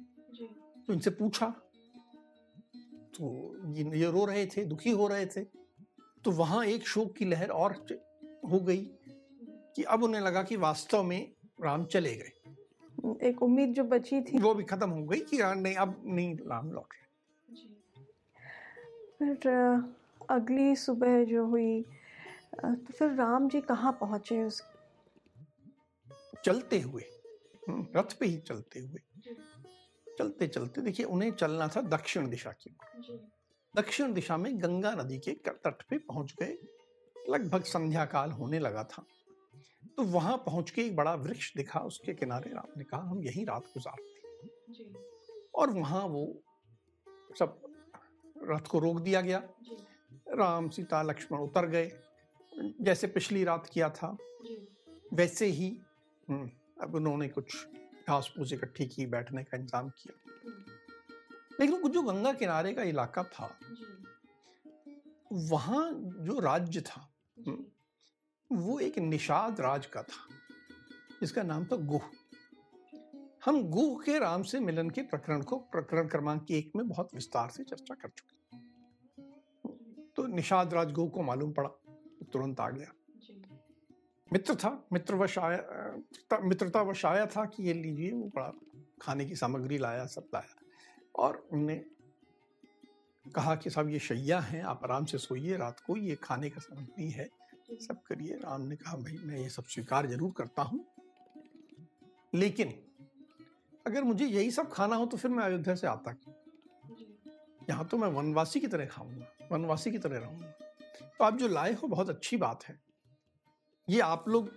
तो 0.88 0.94
इनसे 0.94 1.10
पूछा 1.10 1.54
तो 3.20 3.28
ये 3.74 4.12
रो 4.12 4.26
रहे 4.26 4.46
थे 4.46 4.64
दुखी 4.66 4.92
हो 4.92 5.08
रहे 5.08 5.26
थे। 5.26 5.44
तो 6.24 6.32
वहाँ 6.34 6.66
एक 6.66 6.88
शोक 6.88 7.16
की 7.16 7.26
लहर 7.26 7.50
और 7.52 7.74
हो 8.52 8.60
गई 8.60 8.82
कि 9.76 9.84
अब 9.84 10.04
उन्हें 10.04 10.22
लगा 10.22 10.44
कि 10.44 10.56
वास्तव 10.58 11.04
में 11.04 11.32
राम 11.62 11.86
चले 11.86 12.16
गए। 12.16 12.32
एक 13.30 13.42
उम्मीद 13.44 13.74
जो 13.74 13.84
बची 13.84 14.22
थी। 14.22 14.40
वो 14.40 14.54
भी 14.54 14.64
खत्म 14.64 14.90
हो 14.90 15.04
गई 15.04 15.20
कि 15.20 15.38
नहीं 15.42 15.76
अब 15.76 16.02
नहीं 16.06 16.36
राम 16.48 16.72
लौट 16.72 16.94
रहे। 16.94 17.06
फिर 19.20 19.38
अगली 20.30 20.76
सुबह 20.76 21.24
जो 21.26 21.46
हुई 21.46 21.82
तो 22.56 22.94
फिर 22.94 23.12
राम 23.12 23.48
जी 23.50 23.62
कहाँ 23.62 23.92
पहुँचे 24.02 24.44
उस 24.44 24.62
चलते 26.46 26.80
हुए 26.82 27.04
हम्म, 27.70 27.88
रथ 27.96 28.18
पे 28.20 28.26
ही 28.26 28.38
चलते 28.38 28.80
हुए। 28.80 29.00
चलते 30.18 30.48
चलते 30.48 30.82
देखिए 30.82 31.06
उन्हें 31.06 31.32
चलना 31.32 31.68
था 31.68 31.82
दक्षिण 31.82 32.30
दिशा 32.30 32.52
की 32.52 32.76
दक्षिण 33.76 34.14
दिशा 34.14 34.38
में 34.38 34.52
गंगा 34.64 34.92
नदी 34.92 35.18
के 35.20 35.32
तट 35.48 35.82
पे 35.90 35.98
पहुँच 35.98 36.34
गए। 36.42 36.58
लगभग 37.30 37.64
संध्या 37.64 38.06
काल 38.06 38.32
होने 38.32 38.60
लगा 38.60 38.84
था। 38.84 39.06
तो 39.98 40.04
वहाँ 40.04 40.38
पहुँच 40.38 40.72
के 40.72 40.86
एक 40.86 40.96
बड़ा 40.96 41.14
वृक्ष 41.16 41.54
दिखा 41.58 41.80
उसके 41.80 42.14
किनारे। 42.14 42.52
राम 42.54 42.72
ने 42.78 42.84
कहा 42.84 43.02
हम 43.02 43.24
यहीं 43.24 43.46
रात 43.46 43.64
गुजारते 43.74 44.86
और 45.56 45.70
वहाँ 45.70 46.06
वो 46.08 46.26
सब 47.40 47.60
रथ 48.44 48.68
को 48.68 48.80
रोक 48.80 49.00
दिया 49.02 49.22
गया। 49.22 49.42
राम 50.34 50.70
सीता 50.70 51.02
लक्ष्मण 51.02 51.40
उतर 51.40 51.66
गए। 51.66 51.92
जैसे 52.82 53.08
पिछली 53.08 53.44
रात 53.44 53.70
किया 53.74 53.90
था 53.90 54.16
वैसे 55.14 55.46
ही 55.46 55.70
हम्म, 56.28 56.50
अब 56.82 56.96
उन्होंने 56.96 57.28
कुछ 57.28 57.56
घास 58.08 58.32
फूस 58.36 58.54
इकट्ठी 58.54 58.86
की 58.88 59.06
बैठने 59.08 59.44
का 59.44 59.58
इंतज़ाम 59.58 59.90
किया। 59.98 60.14
लेकिन 61.60 61.90
जो 61.90 62.02
गंगा 62.04 62.34
किनारे 62.34 62.74
का 62.74 62.84
इलाका 62.86 63.24
था 63.26 63.50
वहाँ 65.32 65.90
जो 65.94 66.40
राज्य 66.40 66.82
था 66.82 67.02
हम्म, 67.38 67.64
वो 68.50 68.80
एक 68.80 68.98
निषाद 69.00 69.60
राज 69.62 69.86
का 69.86 70.02
था 70.04 70.28
जिसका 71.20 71.44
नाम 71.44 71.66
था 71.66 71.76
गुह। 71.86 72.02
हम 73.46 73.62
गुह 73.72 74.04
के 74.04 74.18
राम 74.20 74.44
से 74.44 74.60
मिलन 74.60 74.90
के 74.90 75.02
प्रकरण 75.04 75.42
को 75.42 75.58
प्रकरण 75.72 76.08
क्रमांक 76.08 76.52
एक 76.52 76.72
में 76.76 76.88
बहुत 76.88 77.14
विस्तार 77.16 77.50
से 77.50 77.64
चर्चा 77.64 77.96
कर 77.96 78.10
चुके 78.10 78.36
तो 80.16 80.26
निषाद 80.28 80.74
राज 80.74 80.92
गुह 80.92 81.10
को 81.10 81.24
मालूम 81.24 81.52
पड़ा 81.54 81.70
तुरंत 82.34 82.60
आ 82.60 82.70
गया। 82.70 82.92
मित्र 84.32 84.56
था, 84.56 84.70
मित्रवश 84.94 85.38
आया 85.38 86.40
मित्रता 86.44 86.82
वश 86.82 87.06
आया 87.06 87.26
था 87.26 87.46
कि 87.46 87.64
ये 87.64 87.74
लीजिए, 87.74 88.12
वो 88.12 88.32
बड़ा 88.36 88.52
खाने 89.02 89.26
की 89.26 89.36
सामग्री 89.36 89.78
लाया, 89.78 90.06
सब 90.06 90.28
लाया। 90.34 90.56
और 91.16 91.48
उनने 91.54 91.76
कहा 93.26 93.56
कि 93.56 93.70
साहब, 93.70 93.90
ये 93.90 94.00
शैया 94.00 94.40
हैं, 94.40 94.62
आप 94.64 94.84
आराम 94.84 95.06
से 95.06 95.18
सोइए, 95.18 95.58
रात 95.58 95.80
को 95.80 95.98
ये 95.98 96.16
खाने 96.16 96.50
का 96.50 96.62
सामग्री 96.62 97.10
है, 97.12 97.30
सब 97.82 98.02
करिए। 98.04 98.36
राम 98.36 98.62
ने 98.62 98.76
कहा, 98.76 98.98
भाई, 98.98 99.18
मैं 99.24 99.38
ये 99.38 99.50
सब 99.50 99.64
स्वीकार 99.66 100.08
ज़रूर 100.08 100.32
करता 100.38 100.62
हूँ। 100.62 100.86
लेकिन 102.34 102.74
अगर 103.86 104.04
मुझे 104.04 104.26
यही 104.26 104.52
सब 104.52 104.72
खाना 104.72 104.96
हो 104.96 105.06
तो 105.06 105.18
फिर 105.18 105.32
मैं 105.32 105.44
अयोध्या 105.44 105.76
से 105.76 105.88
आता 105.88 106.12
क्यों? 106.14 106.34
यहाँ 107.70 107.86
तो 107.88 107.98
मैं 107.98 108.08
वनवासी 108.10 108.60
की 108.60 108.68
तरह 108.68 108.86
खाऊँगा, 108.86 109.26
वनवासी 109.52 109.92
की 109.92 109.98
तरह 109.98 110.18
रहूँगा। 110.18 110.48
तो 111.18 111.24
आप 111.26 111.38
जो 111.38 111.48
लाए 111.48 111.74
हो, 111.74 111.88
बहुत 111.88 112.10
अच्छी 112.10 112.38
बात 112.38 112.64
है। 112.64 112.80
ये 113.88 114.00
आप 114.02 114.26
लोग 114.30 114.50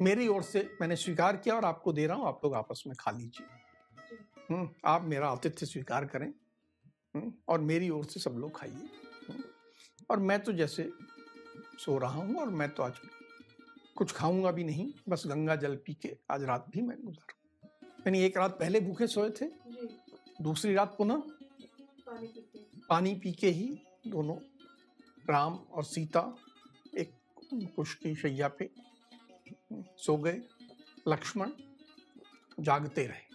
मेरी 0.00 0.26
ओर 0.28 0.42
से 0.42 0.68
मैंने 0.80 0.96
स्वीकार 0.96 1.36
किया 1.36 1.54
और 1.54 1.64
आपको 1.64 1.92
दे 1.92 2.06
रहा 2.06 2.16
हूँ 2.16 2.26
आप 2.28 2.40
लोग 2.44 2.54
आपस 2.54 2.82
में 2.86 2.94
खा 3.00 3.10
लीजिए। 3.10 3.46
हम्म, 4.50 4.68
आप 4.84 5.04
मेरा 5.04 5.28
आतिथ्य 5.28 5.66
स्वीकार 5.66 6.04
करें। 6.04 6.28
हम्म, 7.14 7.32
और 7.48 7.60
मेरी 7.60 7.90
ओर 7.90 8.04
से 8.04 8.20
सब 8.20 8.36
लोग 8.38 8.56
खाइए। 8.56 8.88
हम्म, 9.28 9.42
और 10.10 10.18
मैं 10.18 10.38
तो 10.44 10.52
जैसे 10.52 10.90
सो 11.84 11.98
रहा 11.98 12.22
हूँ 12.22 12.36
और 12.40 12.50
मैं 12.50 12.68
तो 12.74 12.82
आज 12.82 12.98
कुछ 13.96 14.12
खाऊँगा 14.12 14.50
भी 14.50 14.64
नहीं 14.64 14.92
बस 15.08 15.22
गंगा 15.26 15.56
जल 15.56 15.76
पी 15.76 15.94
के 15.94 16.16
आज 16.30 16.42
रात 16.44 16.66
भी 16.70 16.82
मैं 16.82 16.96
गुजारू 17.04 17.68
मैंने 18.04 18.24
एक 18.26 18.36
रात 18.38 18.58
पहले 18.58 18.80
भूखे 18.80 19.06
सोए 19.06 19.30
थे 19.30 19.46
दूसरी 20.42 20.74
रात 20.74 20.94
पुनः 20.98 21.22
पानी 22.88 23.14
पी 23.14 23.32
के 23.32 23.48
ही 23.48 23.68
दोनों 24.06 24.36
राम 25.30 25.54
और 25.54 25.84
सीता 25.84 26.20
कुश 27.52 27.94
की 27.94 28.14
शैया 28.14 28.48
पे 28.58 28.68
सो 29.98 30.16
गए। 30.16 30.40
लक्ष्मण 31.08 31.50
जागते 32.60 33.06
रहे। 33.06 33.30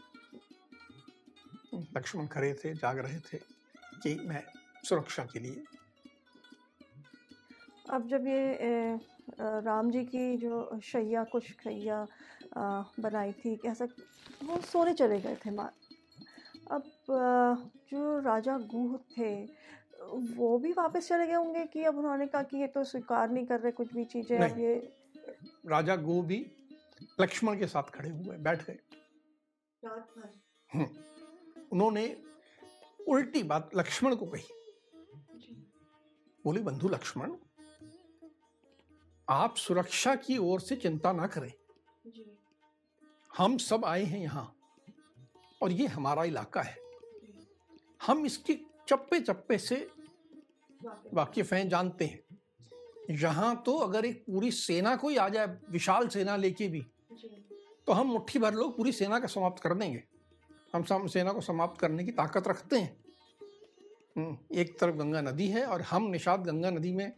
लक्ष्मण 1.96 2.28
खड़े 2.28 2.54
थे, 2.54 2.74
जाग 2.74 2.98
रहे 3.00 3.20
थे 3.20 3.38
कि 4.04 4.16
मैं 4.28 4.44
सुरक्षा 4.84 5.24
के 5.34 5.40
लिए। 5.40 5.64
अब 7.90 8.08
जब 8.08 8.28
ये 8.28 9.00
राम 9.40 9.92
जी 9.92 10.04
की 10.06 10.38
जो 10.38 10.80
शैया 10.84 11.24
कुछ 11.24 11.52
शैया 11.64 12.06
बनाई 13.00 13.32
थी 13.34 13.56
कैसा 13.56 13.86
वो 14.44 14.62
सोने 14.62 14.94
चले 14.94 15.20
गए 15.22 15.36
थे 15.46 15.52
माँ 15.52 15.72
अब 16.72 16.84
जो 17.92 18.20
राजा 18.20 18.58
गुह 18.74 18.98
थे 19.18 19.30
वो 20.38 20.58
भी 20.60 20.72
वापस 20.74 21.08
चले 21.08 21.28
गए 21.28 21.34
होंगे 21.34 21.66
कि 21.66 21.84
अब 21.84 21.98
उन्होंने 21.98 22.28
कहा 22.28 22.44
कि 22.44 22.58
ये 22.58 22.68
तो 22.68 22.84
स्वीकार 22.84 23.30
नहीं 23.30 23.46
कर 23.46 23.60
रहे 23.60 23.72
कुछ 23.72 23.94
भी 23.94 24.06
चीज़ें 24.06 24.38
अब 24.40 24.60
ये 24.60 24.76
राजा 25.68 25.96
गुह 25.96 26.24
भी 26.26 26.46
लक्ष्मण 27.22 27.60
के 27.60 27.68
साथ 27.68 27.90
खड़े 27.96 28.10
हुए 28.10 28.38
बैठ 28.38 28.66
गए। 28.66 28.78
हम्म। 30.70 30.88
उन्होंने 31.72 32.06
उल्टी 33.08 33.44
बात 33.44 33.70
लक्ष्मण 33.76 34.16
को 34.16 34.26
कही। 34.26 34.48
बोली 36.46 36.62
बंधु 36.64 36.90
लक्ष्मण 36.90 37.36
आप 39.28 39.56
सुरक्षा 39.58 40.16
की 40.16 40.38
ओर 40.38 40.60
से 40.62 40.76
चिंता 40.76 41.12
ना 41.12 41.28
करें। 41.28 41.52
हम 43.32 43.58
सब 43.58 43.86
आए 43.86 44.04
हैं 44.04 44.20
यहाँ 44.20 44.54
और 45.62 45.72
ये 45.72 45.88
हमारा 45.88 46.24
इलाका 46.24 46.62
है। 46.62 46.78
हम 48.02 48.26
इसके 48.26 48.54
चप्पे 48.90 49.20
चप्पे 49.20 49.58
से 49.58 49.88
वाकिफ 51.14 51.54
हैं 51.54 51.68
जानते 51.70 52.06
हैं। 52.06 53.16
यहाँ 53.16 53.56
तो 53.66 53.76
अगर 53.78 54.06
एक 54.06 54.24
पूरी 54.28 54.52
सेना 54.52 54.96
कोई 54.96 55.18
आ 55.18 55.28
जाए 55.30 55.58
विशाल 55.72 56.08
सेना 56.08 56.36
लेके 56.36 56.68
भी 56.68 56.82
तो 57.88 57.94
हम 57.94 58.08
मुट्ठी 58.08 58.40
भर 58.40 58.54
लोग 58.54 58.76
पूरी 58.78 58.92
सेना 58.92 59.20
का 59.20 59.28
समाप्त 59.28 59.62
कर 59.64 59.74
देंगे। 59.74 60.04
हम 60.74 60.84
सब 60.84 61.08
सेना 61.08 61.34
को 61.34 61.42
समाप्त 61.42 61.80
करने 61.82 62.04
की 62.04 62.12
ताकत 62.12 62.48
रखते 62.48 62.80
हैं। 62.80 62.96
हम्म, 64.18 64.38
एक 64.52 64.78
तरफ़ 64.80 64.96
गंगा 64.96 65.22
नदी 65.22 65.48
है 65.48 65.66
और 65.66 65.82
हम 65.82 66.10
निषाद 66.12 66.44
गंगा 66.44 66.70
नदी 66.70 66.92
में 66.92 67.12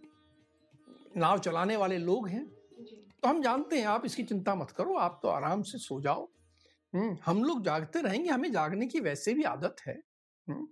नाव 1.18 1.40
चलाने 1.40 1.76
वाले 1.76 1.98
लोग 1.98 2.28
हैं। 2.28 2.46
तो 2.46 3.30
हम 3.30 3.42
जानते 3.42 3.80
हैं 3.80 3.86
आप 3.88 4.06
इसकी 4.06 4.24
चिंता 4.24 4.56
मत 4.56 4.72
करो 4.72 4.96
आप 4.98 5.20
तो 5.24 5.30
आराम 5.30 5.62
से 5.62 5.78
सो 5.78 6.00
जाओ। 6.02 6.28
हम्म, 6.94 7.18
हम 7.26 7.44
लोग 7.44 7.64
जागते 7.64 8.02
रहेंगे 8.02 8.30
हमें 8.30 8.52
जागने 8.52 8.88
की 8.88 9.00
वैसे 9.00 9.34
भी 9.34 9.44
आदत 9.44 9.76
है। 9.88 9.98
हम्म, 10.48 10.68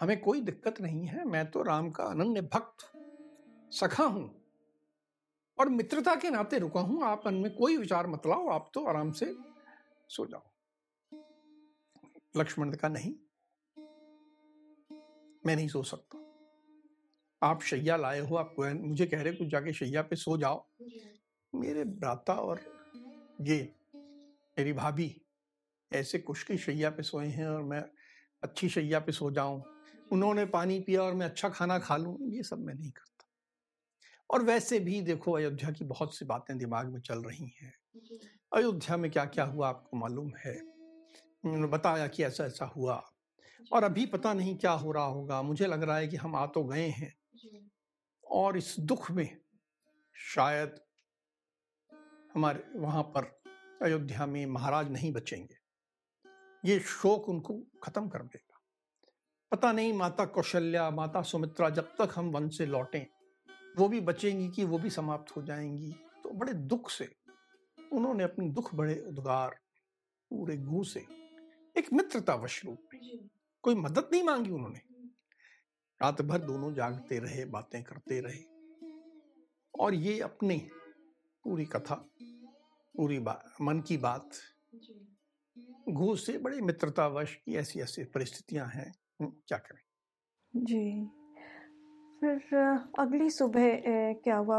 हमें 0.00 0.20
कोई 0.20 0.40
दिक्कत 0.40 0.80
नहीं 0.80 1.06
है, 1.06 1.24
मैं 1.24 1.50
तो 1.50 1.62
राम 1.62 1.90
का 1.90 2.04
अनन्य 2.04 2.40
भक्त 2.42 2.86
सखा 3.72 4.04
हूँ। 4.04 4.30
और 5.58 5.68
मित्रता 5.68 6.14
के 6.14 6.30
नाते 6.30 6.58
रुका 6.58 6.80
हूँ, 6.80 7.02
आप 7.04 7.22
मन 7.26 7.34
में 7.34 7.54
कोई 7.54 7.76
विचार 7.76 8.06
मत 8.06 8.26
लाओ, 8.26 8.48
आप 8.48 8.70
तो 8.74 8.84
आराम 8.86 9.12
से 9.12 9.34
सो 10.08 10.26
जाओ। 10.26 10.42
लक्ष्मण 12.36 12.72
का 12.72 12.88
नहीं, 12.88 13.14
मैं 15.46 15.56
नहीं 15.56 15.68
सो 15.68 15.82
सकता। 15.82 16.18
आप 17.42 17.62
शैया 17.62 17.96
लाए 17.96 18.20
हो, 18.20 18.36
आप 18.36 18.54
मुझे 18.58 19.06
कह 19.06 19.22
रहे 19.22 19.32
कुछ 19.32 19.48
जाके 19.48 19.72
शैया 19.72 20.02
पे 20.02 20.16
सो 20.16 20.36
जाओ। 20.38 20.66
मेरे 21.52 21.84
भ्राता 21.84 22.34
और 22.34 22.60
ये, 23.40 23.58
मेरी 24.56 24.72
भाभी 24.72 25.10
ऐसे 25.92 26.18
कुछ 26.18 26.42
की 26.42 26.58
शैया 26.58 26.90
पे 26.90 27.02
सोए 27.02 27.26
हैं 27.26 27.46
और 27.46 27.62
मैं 27.62 27.82
अच्छी 28.42 28.68
शैया 28.68 29.00
पे 29.00 29.12
सो 29.12 29.30
जाऊँ। 29.30 29.75
उन्होंने 30.12 30.46
पानी 30.46 30.80
पिया 30.80 31.02
और 31.02 31.14
मैं 31.14 31.26
अच्छा 31.26 31.48
खाना 31.48 31.78
खा 31.78 31.96
लूँ 31.96 32.18
ये 32.22 32.42
सब 32.42 32.58
मैं 32.58 32.74
नहीं 32.74 32.90
करता। 32.90 33.24
और 34.30 34.42
वैसे 34.42 34.80
भी 34.80 35.00
देखो 35.00 35.32
अयोध्या 35.32 35.70
की 35.70 35.84
बहुत 35.84 36.16
सी 36.16 36.24
बातें 36.24 36.58
दिमाग 36.58 36.86
में 36.86 37.00
चल 37.00 37.18
रही 37.18 37.52
हैं। 37.62 37.72
अयोध्या 38.52 38.96
में 38.96 39.10
क्या 39.10 39.24
क्या 39.24 39.44
हुआ 39.44 39.68
आपको 39.68 39.96
मालूम 39.96 40.32
है? 40.44 40.60
उन्होंने 41.44 41.66
बताया 41.66 42.06
कि 42.06 42.24
ऐसा 42.24 42.44
ऐसा 42.44 42.64
हुआ 42.64 43.10
और 43.72 43.84
अभी 43.84 44.06
पता 44.06 44.34
नहीं 44.34 44.56
क्या 44.58 44.72
हो 44.72 44.92
रहा 44.92 45.04
होगा 45.04 45.42
मुझे 45.42 45.66
लग 45.66 45.82
रहा 45.82 45.96
है 45.96 46.08
कि 46.08 46.16
हम 46.16 46.36
आ 46.36 46.46
तो 46.46 46.64
गए 46.64 46.88
हैं। 46.88 47.14
और 48.30 48.56
इस 48.56 48.74
दुख 48.80 49.10
में 49.10 49.38
शायद 50.14 50.80
हमारे 52.34 52.64
वहाँ 52.76 53.02
पर 53.02 53.40
अयोध्या 53.82 54.26
में 54.26 54.46
महाराज 54.46 54.90
नहीं 54.90 55.12
बचेंगे। 55.12 55.56
ये 56.64 56.80
शोक 56.80 57.28
उनको 57.28 57.62
खत्म 57.82 58.08
कर 58.08 58.22
देगा। 58.22 58.55
पता 59.50 59.72
नहीं 59.72 59.92
माता 59.92 60.24
कौशल्या 60.24 60.90
माता 60.90 61.22
सुमित्रा 61.22 61.70
जब 61.70 61.84
तक 61.84 62.08
हम 62.14 62.30
वन 62.30 62.48
से 62.48 62.66
लौटें 62.66 63.06
वो 63.78 63.88
भी 63.88 64.00
बचेंगी 64.00 64.48
कि 64.48 64.64
वो 64.64 64.78
भी 64.78 64.90
समाप्त 64.90 65.36
हो 65.36 65.42
जाएँगी। 65.42 65.92
तो 65.92 66.30
बड़े 66.30 66.52
दुख 66.52 66.90
से 66.90 67.16
उन्होंने 67.92 68.24
अपनी 68.24 68.50
दुख 68.50 68.74
बड़े 68.74 69.04
उद्गार 69.08 69.50
पूरे 70.30 70.56
गु 70.56 70.84
से 70.84 71.00
एक 71.78 71.92
मित्रता 71.92 72.34
वश 72.34 72.64
रूप 72.64 72.78
में 72.94 73.28
कोई 73.62 73.74
मदद 73.74 74.08
नहीं 74.12 74.22
मांगी 74.22 74.50
उन्होंने। 74.50 74.80
रात 76.02 76.22
भर 76.22 76.38
दोनों 76.38 76.74
जागते 76.74 77.18
रहे 77.18 77.44
बातें 77.44 77.82
करते 77.82 78.20
रहे। 78.20 78.42
और 79.80 79.94
ये 79.94 80.20
अपनी 80.20 80.58
पूरी 81.44 81.64
कथा 81.64 81.94
पूरी 82.96 83.18
बात 83.18 83.54
मन 83.62 83.80
की 83.80 83.96
बात 83.96 84.30
घूस 85.88 86.26
से 86.26 86.38
बड़े 86.38 86.60
मित्रतावश 86.60 87.34
की 87.34 87.56
ऐसी 87.56 87.80
ऐसी 87.80 88.04
परिस्थितियाँ 88.04 88.66
हैं। 88.66 88.94
क्या 89.22 89.58
करें? 89.58 89.80
जी। 90.54 91.06
फिर 92.20 92.54
अगली 92.98 93.30
सुबह 93.30 93.80
क्या 94.14 94.36
हुआ? 94.36 94.58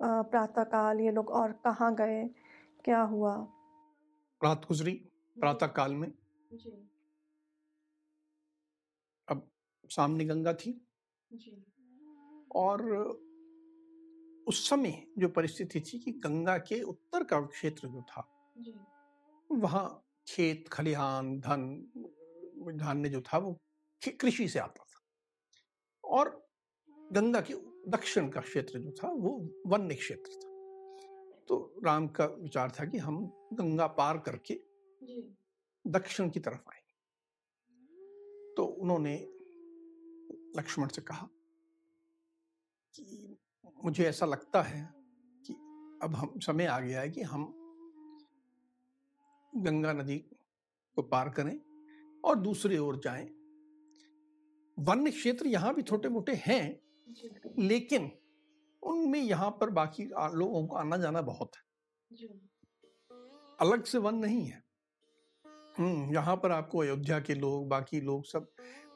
प्रातः 0.00 0.64
काल 0.64 1.00
ये 1.00 1.10
लोग 1.10 1.30
और 1.30 1.52
कहाँ 1.52 1.94
गए? 1.94 2.24
क्या 2.84 3.00
हुआ? 3.02 3.34
रात 4.44 4.66
गुजरी 4.68 4.92
प्रातः 5.36 5.66
काल 5.66 5.94
में। 5.94 6.08
अब 9.28 9.48
सामने 9.90 10.24
गंगा 10.24 10.52
थी। 10.52 10.72
जी। 11.32 11.64
और 12.54 12.82
उस 14.48 14.68
समय 14.70 15.02
जो 15.18 15.28
परिस्थिति 15.28 15.80
थी 15.80 15.98
कि 15.98 16.12
गंगा 16.12 16.58
के 16.58 16.82
उत्तर 16.82 17.24
का 17.24 17.40
क्षेत्र 17.40 17.88
जो 17.88 18.02
था 18.02 18.28
जी। 18.58 18.74
वहाँ 19.50 20.02
खेत 20.28 20.68
खलिहान 20.72 21.38
धन 21.40 21.66
धान्य 22.76 23.08
जो 23.08 23.20
था 23.20 23.38
वो 23.38 23.56
कृषि 24.06 24.48
से 24.48 24.58
आता 24.58 24.84
था। 24.84 25.00
और 26.04 26.48
गंगा 27.12 27.40
के 27.40 27.54
दक्षिण 27.90 28.28
का 28.28 28.40
क्षेत्र 28.40 28.78
जो 28.78 28.92
था 28.92 29.08
वो 29.08 29.54
वन्य 29.66 29.94
क्षेत्र 29.94 30.32
था। 30.32 30.48
तो 31.48 31.80
राम 31.84 32.08
का 32.08 32.24
विचार 32.24 32.70
था 32.70 32.84
कि 32.84 32.98
हम 32.98 33.26
गंगा 33.52 33.86
पार 33.86 34.18
करके 34.18 34.54
दक्षिण 35.86 36.30
की 36.30 36.40
तरफ़ 36.40 36.60
आएँगे। 36.60 36.94
तो 38.54 38.64
उन्होंने 38.64 39.28
लक्ष्मण 40.56 40.88
से 40.88 41.02
कहा 41.02 41.28
कि 42.94 43.36
मुझे 43.84 44.04
ऐसा 44.04 44.26
लगता 44.26 44.62
है 44.62 44.94
कि 45.46 45.52
अब 46.02 46.14
हम 46.14 46.38
समय 46.38 46.66
आ 46.66 46.80
गया 46.80 47.00
है 47.00 47.10
कि 47.10 47.22
हम 47.22 47.54
गंगा 49.56 49.92
नदी 49.92 50.18
को 50.94 51.02
पार 51.02 51.28
करें 51.28 51.60
और 52.24 52.36
दूसरी 52.36 52.78
ओर 52.78 52.96
जाएँ 52.96 53.37
वन्य 54.78 55.10
क्षेत्र 55.10 55.46
यहाँ 55.46 55.74
भी 55.74 55.82
छोटे 55.82 56.08
मोटे 56.08 56.32
हैं 56.46 56.80
लेकिन 57.58 58.10
उनमें 58.82 59.20
यहाँ 59.20 59.50
पर 59.50 59.70
बाकी 59.70 60.04
लोगों 60.04 60.66
को 60.66 60.76
आना 60.76 60.96
जाना 60.96 61.22
बहुत 61.22 61.56
है। 61.56 61.62
अलग 63.60 63.84
से 63.84 63.98
वन 63.98 64.14
नहीं 64.14 64.44
है। 64.46 64.62
हम्म 65.78 66.14
यहाँ 66.14 66.36
पर 66.36 66.52
आपको 66.52 66.78
अयोध्या 66.78 67.20
के 67.20 67.34
लोग 67.34 67.68
बाकी 67.68 68.00
लोग 68.00 68.24
सब 68.24 68.48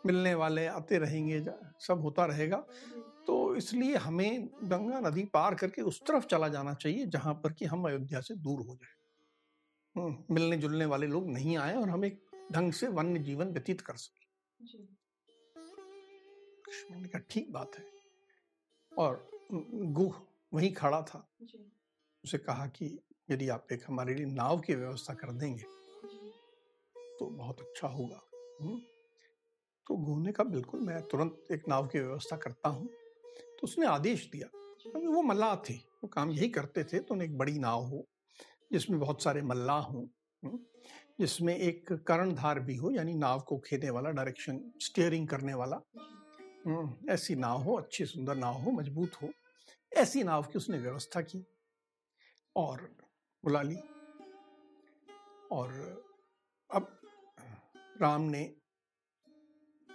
मिलने 0.07 0.35
वाले 0.35 0.67
आते 0.67 0.99
रहेंगे 0.99 1.41
सब 1.79 2.01
होता 2.01 2.27
रहेगा। 2.27 2.57
तो 3.27 3.57
इसलिए 3.57 3.97
हमें 3.97 4.49
गंगा 4.65 5.01
नदी 5.01 5.25
पार 5.25 5.55
करके 5.55 5.83
उस 5.83 6.01
तरफ़ 6.03 6.27
चला 6.27 6.49
जाना 6.49 6.75
चाहिए 6.75 7.07
जहाँ 7.07 7.35
पर 7.35 7.53
कि 7.53 7.65
हम 7.65 7.85
अयोध्या 7.85 8.21
से 8.21 8.35
दूर 8.35 8.67
हो 8.67 8.75
जाए। 8.75 8.95
हम्म, 9.97 10.35
मिलने 10.35 10.57
जुलने 10.57 10.85
वाले 10.85 11.07
लोग 11.07 11.31
नहीं 11.31 11.57
आए 11.57 11.75
और 11.75 11.89
हम 11.91 12.05
एक 12.05 12.23
ढंग 12.53 12.73
से 12.73 12.89
वन्य 12.89 13.21
जीवन 13.21 13.49
व्यतीत 13.49 13.81
कर 13.81 13.97
सके। 13.97 14.27
मैंने 16.91 17.09
कहा 17.09 17.23
ठीक 17.31 17.53
बात 17.53 17.77
है। 17.79 17.85
और 18.93 19.31
गुह 19.53 20.21
वहीं 20.53 20.73
खड़ा 20.73 21.03
था। 21.03 21.27
उसे 22.25 22.39
कहा 22.39 22.67
कि 22.69 22.99
यदि 23.31 23.49
आप 23.49 23.73
एक 23.73 23.85
हमारे 23.89 24.15
लिए 24.15 24.27
नाव 24.27 24.61
की 24.61 24.75
व्यवस्था 24.75 25.15
कर 25.15 25.33
देंगे 25.33 25.65
तो 27.19 27.27
बहुत 27.29 27.61
अच्छा 27.61 27.89
होगा। 27.89 28.21
तो 29.87 29.97
घूमने 29.97 30.33
का 30.33 30.45
बिल्कुल 30.45 30.81
मैं 30.81 31.01
तुरंत 31.03 31.53
एक 31.53 31.69
नाव 31.69 31.87
की 31.87 31.99
व्यवस्था 31.99 32.37
करता 32.37 32.69
हूँ। 32.69 32.87
तो 32.87 33.65
उसने 33.65 33.87
आदेश 33.87 34.29
दिया। 34.33 34.49
वो 35.07 35.23
मल्लाह 35.23 35.57
थे 35.69 35.75
वो 35.75 36.09
काम 36.09 36.31
यही 36.31 36.49
करते 36.49 36.85
थे 36.85 36.99
तो 36.99 37.15
उन्हें 37.15 37.29
एक 37.29 37.37
बड़ी 37.39 37.59
नाव 37.59 37.85
हो 37.85 38.05
जिसमें 38.73 38.99
बहुत 39.01 39.23
सारे 39.23 39.43
मल्लाह 39.43 39.81
हों 39.83 40.07
जिसमें 41.21 41.57
एक 41.57 41.93
कर्णधार 42.07 42.61
भी 42.61 42.77
हो 42.77 42.91
यानी 42.91 43.15
नाव 43.15 43.41
को 43.41 43.59
खेने 43.59 43.91
वाला 43.91 44.11
डायरेक्शन 44.11 44.61
स्टीयरिंग 44.81 45.29
करने 45.29 45.55
वाला। 45.55 45.81
ऐसी 47.11 47.35
नाव 47.35 47.63
हो 47.63 47.75
अच्छी 47.75 48.05
सुंदर 48.07 48.35
नाव 48.35 48.55
हो 48.55 48.71
मज़बूत 48.71 49.23
हो 49.23 49.29
ऐसी 49.93 50.23
नाव 50.23 50.43
की 50.43 50.59
उसने 50.59 50.79
व्यवस्था 50.79 51.21
की 51.21 51.45
और 52.57 52.81
बुला 53.45 53.63
ली 53.63 53.77
और 55.53 55.73
अब 56.71 57.01
राम 58.03 58.23
ने 58.23 58.55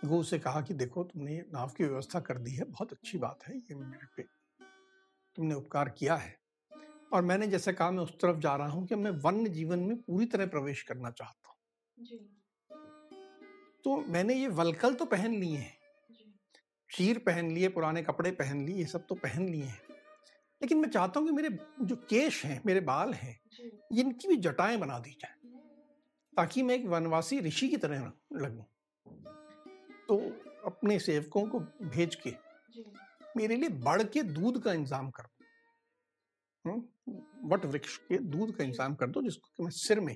गो 0.06 0.23
से 0.23 0.39
कहा 0.39 0.62
कि 0.62 0.73
देखो 0.73 1.03
तुमने 1.03 1.38
नाव 1.53 1.69
की 1.69 1.84
व्यवस्था 1.84 2.19
कर 2.19 2.38
दी 2.38 2.51
है 2.51 2.63
बहुत 2.63 2.91
अच्छी 2.93 3.17
बात 3.17 3.47
है 3.47 3.58
ये 3.58 3.75
मेरे 3.75 4.08
पे 4.17 4.23
तुमने 5.36 5.56
उपकार 5.56 5.89
किया 5.89 6.15
है। 6.15 6.36
और 7.13 7.21
मैंने 7.21 7.47
जैसे 7.47 7.73
कहा 7.73 7.91
मैं 7.91 8.03
उस 8.03 8.12
तरफ़ 8.12 8.38
जा 8.38 8.56
रहा 8.56 8.67
हूँ 8.67 8.86
कि 8.88 8.95
मैं 8.95 9.12
वन्य 9.12 9.49
जीवन 9.49 9.80
में 9.80 9.97
पूरी 9.97 10.25
तरह 10.25 10.47
प्रवेश 10.47 10.84
करना 10.84 11.12
चाहता 11.12 11.49
हूँ। 11.49 11.58
तो 13.84 13.97
मैंने 14.08 14.36
ये 14.36 14.47
वलकल 14.47 14.93
तो 14.93 15.06
पहन 15.06 15.36
लिए 15.36 15.58
हैं 15.58 15.75
शीर 16.89 17.17
पहन 17.17 17.52
लिए 17.52 17.67
पुराने 17.69 18.02
कपड़े 18.04 18.32
पहन 18.32 18.65
लिए 18.65 18.76
ये 18.76 18.86
सब 18.86 19.06
तो 19.08 19.15
पहन 19.15 19.47
लिए 19.50 19.63
हैं। 19.63 19.82
लेकिन 20.62 20.78
मैं 20.78 20.89
चाहता 20.89 21.19
हूँ 21.19 21.28
कि 21.28 21.34
मेरे 21.34 21.50
जो 21.82 21.95
केश 22.10 22.43
हैं 22.45 22.62
मेरे 22.65 22.80
बाल 22.82 23.13
हैं 23.13 23.39
इनकी 23.93 24.28
भी 24.28 24.36
जटाएँ 24.38 24.78
बना 24.78 25.00
दी 25.00 25.12
जाए 25.21 25.36
ताकि 26.38 26.63
मैं 26.63 26.76
एक 26.76 26.86
वनवासी 26.86 27.39
ऋषि 27.39 27.67
की 27.67 27.78
तरह 27.78 28.12
लगूं। 28.36 28.63
तो 30.08 30.17
अपने 30.65 30.97
सेवकों 31.00 31.45
को 31.47 31.60
भेज 31.86 32.15
के 32.15 32.34
मेरे 33.38 33.56
लिए 33.56 33.69
बढ़ 33.69 34.04
के 34.04 34.23
दूध 34.23 34.62
का 34.63 34.73
इंतज़ाम 34.73 35.10
कर 35.10 35.23
दो। 35.23 35.45
हम्म, 36.65 37.52
वट 37.52 37.65
वृक्ष 37.65 37.97
के 38.00 38.17
दूध 38.17 38.56
का 38.56 38.63
इंतज़ाम 38.63 38.95
कर 38.95 39.08
दो 39.08 39.21
जिसको 39.21 39.50
कि 39.58 39.63
मैं 39.63 39.71
सिर 39.71 40.00
में 40.00 40.15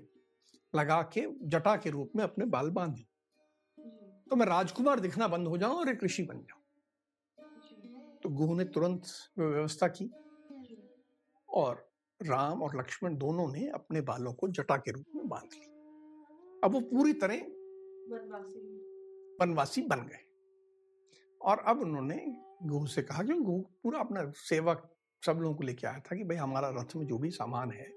लगा 0.73 1.01
के 1.13 1.25
जटा 1.49 1.75
के 1.75 1.89
रूप 1.89 2.12
में 2.15 2.23
अपने 2.23 2.45
बाल 2.47 2.69
बाँध 2.69 2.91
दू। 2.91 3.03
तो 4.29 4.36
मैं 4.36 4.45
राजकुमार 4.45 4.99
दिखना 4.99 5.27
बंद 5.27 5.47
हो 5.47 5.57
जाऊँ 5.57 5.75
और 5.75 5.89
एक 5.89 6.03
ऋषि 6.03 6.23
बन 6.23 6.38
जाऊँ। 6.39 6.61
तो 8.23 8.29
गुह 8.29 8.57
ने 8.57 8.63
तुरंत 8.63 9.03
व्यवस्था 9.38 9.88
की 9.88 10.12
और 11.49 11.91
राम 12.21 12.63
और 12.63 12.77
लक्ष्मण 12.79 13.17
दोनों 13.17 13.51
ने 13.51 13.67
अपने 13.67 14.01
बालों 14.01 14.34
को 14.34 14.47
जटा 14.47 14.77
के 14.77 14.91
रूप 14.91 15.05
में 15.15 15.29
बाँध 15.29 15.49
लिया 15.53 15.67
अब 16.63 16.73
वो 16.73 16.79
पूरी 16.79 17.13
तरह 17.13 17.36
वनवासी 19.41 19.81
बन 19.81 20.01
गए। 20.01 20.25
और 21.41 21.60
अब 21.60 21.79
उन्होंने 21.79 22.38
गुह 22.63 22.88
से 22.88 23.01
कहा 23.01 23.23
कि 23.23 23.34
गुह 23.34 23.62
पूरा 23.84 23.99
अपना 23.99 24.31
सेवक 24.36 24.95
सब 25.25 25.31
लोगों 25.31 25.55
को 25.55 25.63
लेके 25.63 25.88
आया 25.88 25.99
था 25.99 26.15
कि 26.15 26.23
भाई 26.23 26.38
हमारा 26.38 26.69
रथ 26.69 26.95
में 26.95 27.07
जो 27.07 27.17
भी 27.17 27.31
सामान 27.31 27.71
है 27.71 27.93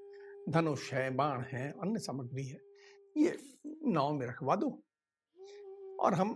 धनुष 0.49 0.93
है 0.93 1.11
बाण 1.11 1.41
है 1.41 1.73
अन्य 1.73 1.99
सामग्री 1.99 2.47
है 2.47 2.61
ये 3.17 3.39
नाव 3.67 4.13
में 4.13 4.27
रखवा 4.27 4.57
दो। 4.57 4.83
और 6.01 6.15
हम 6.15 6.35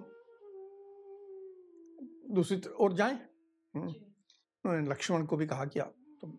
दूसरी 2.31 2.61
ओर 2.81 2.92
जाएँ। 2.92 3.28
उन्होंने 3.76 4.88
लक्ष्मण 4.88 5.26
को 5.26 5.37
भी 5.37 5.46
कहा 5.46 5.64
कि 5.64 5.81
आप 5.81 5.94
तुम 6.20 6.38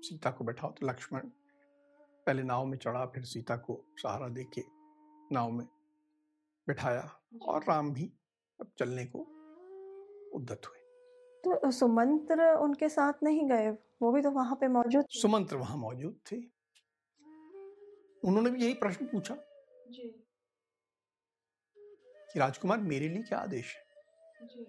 सीता 0.00 0.30
को 0.30 0.44
बैठाओ 0.44 0.70
तो 0.70 0.86
लक्ष्मण 0.86 1.20
पहले 2.26 2.42
नाव 2.42 2.64
में 2.66 2.78
चढ़ा 2.78 3.06
फिर 3.06 3.24
सीता 3.24 3.56
को 3.56 3.84
सहारा 4.02 4.28
दे 4.28 4.44
के 4.44 4.62
नाव 5.32 5.50
में 5.50 5.66
बिठाया 6.68 7.20
और 7.42 7.62
राम 7.62 7.92
भी 7.92 8.12
अब 8.60 8.72
चलने 8.78 9.04
को 9.04 9.18
उद्दत 10.34 10.60
हुए। 10.66 10.78
तो 11.44 11.70
सुमंत्र 11.70 12.54
उनके 12.54 12.88
साथ 12.88 13.12
नहीं 13.22 13.48
गए? 13.48 13.70
वो 14.02 14.12
भी 14.12 14.22
तो 14.22 14.30
वहाँ 14.30 14.56
पे 14.56 14.68
मौजूद 14.68 15.04
सुमंत्र 15.10 15.56
वहाँ 15.56 15.76
मौजूद 15.76 16.20
थे। 16.32 16.36
उन्होंने 18.24 18.50
भी 18.50 18.62
यही 18.62 18.74
प्रश्न 18.74 19.06
पूछा 19.06 19.34
जी। 19.90 20.08
कि 22.32 22.38
राजकुमार 22.38 22.78
मेरे 22.78 23.08
लिए 23.08 23.22
क्या 23.22 23.38
आदेश 23.38 23.76
है? 23.76 23.82
जी। 24.46 24.66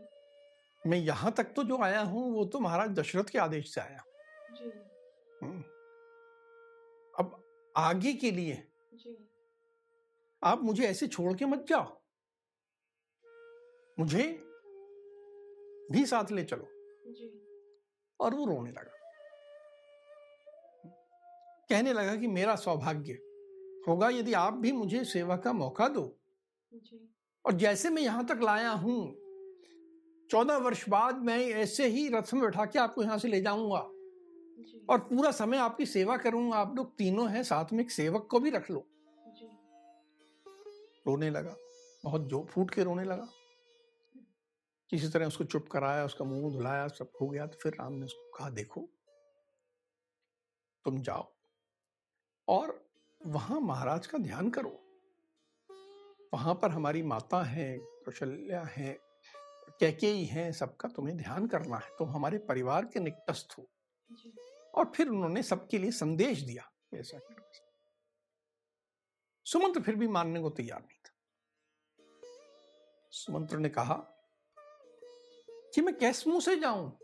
मैं 0.85 0.97
यहाँ 0.97 1.31
तक 1.31 1.53
तो 1.55 1.63
जो 1.63 1.77
आया 1.83 2.01
हूँ 2.01 2.31
वो 2.33 2.45
तो 2.45 2.59
महाराज 2.59 2.89
दशरथ 2.89 3.23
के 3.23 3.39
आदेश 3.39 3.73
से 3.73 3.81
आया। 3.81 4.03
जी। 4.51 4.69
अब 7.13 7.43
आगे 7.77 8.13
के 8.13 8.31
लिए 8.31 8.55
जी। 8.93 9.17
आप 10.41 10.61
मुझे 10.63 10.83
ऐसे 10.83 11.07
छोड़ 11.07 11.33
के 11.33 11.45
मत 11.45 11.65
जाओ। 11.69 12.01
मुझे 13.99 14.23
भी 15.91 16.05
साथ 16.05 16.31
ले 16.31 16.43
चलो। 16.43 16.67
जी। 17.11 17.31
और 18.19 18.33
वो 18.35 18.45
रोने 18.45 18.71
लगा। 18.71 18.97
कहने 21.69 21.93
लगा 21.93 22.15
कि 22.15 22.27
मेरा 22.27 22.55
सौभाग्य 22.55 23.19
होगा 23.87 24.09
यदि 24.09 24.33
आप 24.33 24.53
भी 24.53 24.71
मुझे 24.71 25.03
सेवा 25.05 25.37
का 25.37 25.53
मौका 25.53 25.87
दो। 25.87 26.05
जी। 26.71 27.07
और 27.45 27.53
जैसे 27.53 27.89
मैं 27.89 28.01
यहाँ 28.01 28.25
तक 28.25 28.39
लाया 28.43 28.71
हूँ 28.71 29.20
चौदह 30.31 30.57
वर्ष 30.57 30.89
बाद 30.89 31.17
मैं 31.17 31.37
ऐसे 31.37 31.87
ही 31.87 32.07
रथ 32.09 32.33
में 32.33 32.41
बैठा 32.43 32.65
के 32.65 32.79
आपको 32.79 33.03
यहाँ 33.03 33.17
से 33.17 33.27
ले 33.27 33.41
जाऊँगा। 33.41 33.79
और 34.89 34.99
पूरा 34.99 35.31
समय 35.31 35.57
आपकी 35.57 35.85
सेवा 35.85 36.17
करूँगा। 36.17 36.57
आप 36.57 36.75
लोग 36.75 36.95
तीनों 36.97 37.29
हैं 37.31 37.43
साथ 37.43 37.73
में 37.73 37.83
एक 37.83 37.91
सेवक 37.91 38.27
को 38.31 38.39
भी 38.39 38.49
रख 38.49 38.71
लो। 38.71 38.85
रोने 41.07 41.29
लगा। 41.29 41.55
बहुत 42.03 42.21
जो 42.21 42.43
फूट 42.43 42.71
के 42.71 42.83
रोने 42.83 43.03
लगा। 43.03 43.27
किसी 44.89 45.09
तरह 45.09 45.27
उसको 45.27 45.43
चुप 45.43 45.67
कराया 45.67 46.05
उसका 46.05 46.25
मुँह 46.25 46.53
धुलाया 46.53 46.87
सब 46.87 47.11
हो 47.21 47.27
गया 47.27 47.47
तो 47.47 47.57
फिर 47.63 47.73
राम 47.73 47.93
ने 47.93 48.05
उसको 48.05 48.37
कहा 48.37 48.49
देखो 48.49 48.89
तुम 50.85 51.01
जाओ 51.01 51.31
और 52.47 52.89
वहाँ 53.25 53.59
महाराज 53.59 54.07
का 54.07 54.17
ध्यान 54.17 54.49
करो। 54.49 54.77
वहाँ 56.33 56.55
पर 56.55 56.71
हमारी 56.71 57.03
माता 57.03 57.43
है 57.43 57.77
कौशल्या 57.77 58.61
है 58.61 59.10
कैकेयी 59.79 60.25
है 60.25 60.51
सबका 60.53 60.89
तुम्हें 60.89 61.17
ध्यान 61.17 61.47
करना 61.47 61.77
है 61.77 61.89
तुम 61.99 62.09
हमारे 62.09 62.37
परिवार 62.37 62.85
के 62.85 62.99
निकटस्थ 62.99 63.55
हो। 63.57 63.69
और 64.75 64.91
फिर 64.95 65.09
उन्होंने 65.09 65.43
सबके 65.43 65.77
लिए 65.77 65.91
संदेश 65.91 66.41
दिया 66.41 66.71
ऐसा 66.93 67.19
सुमंत्र 69.45 69.81
फिर 69.81 69.95
भी 69.95 70.07
मानने 70.07 70.39
को 70.39 70.49
तैयार 70.49 70.81
नहीं 70.81 70.97
था। 70.97 71.11
सुमंत्र 73.11 73.57
ने 73.57 73.69
कहा 73.69 73.95
कि 75.73 75.81
मैं 75.81 75.97
कैस 75.97 76.27
मुँह 76.27 76.39
से 76.39 76.55
जाऊँ? 76.55 76.97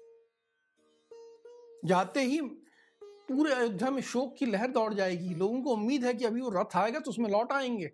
जाते 1.86 2.22
ही 2.22 2.42
पूरे 3.02 3.54
अयोध्या 3.54 3.92
में 3.92 4.02
शोक 4.02 4.36
की 4.38 4.46
लहर 4.46 4.68
दौड़ 4.68 4.94
जाएगी। 4.94 5.30
लोगों 5.30 5.62
को 5.62 5.74
उम्मीद 5.74 6.06
है 6.06 6.14
कि 6.14 6.26
अभी 6.26 6.42
वो 6.42 6.50
रथ 6.50 6.76
आएगा 6.76 7.00
तो 7.00 7.12
उसमें 7.12 7.30
लौट 7.30 7.52
आएँगे। 7.52 7.92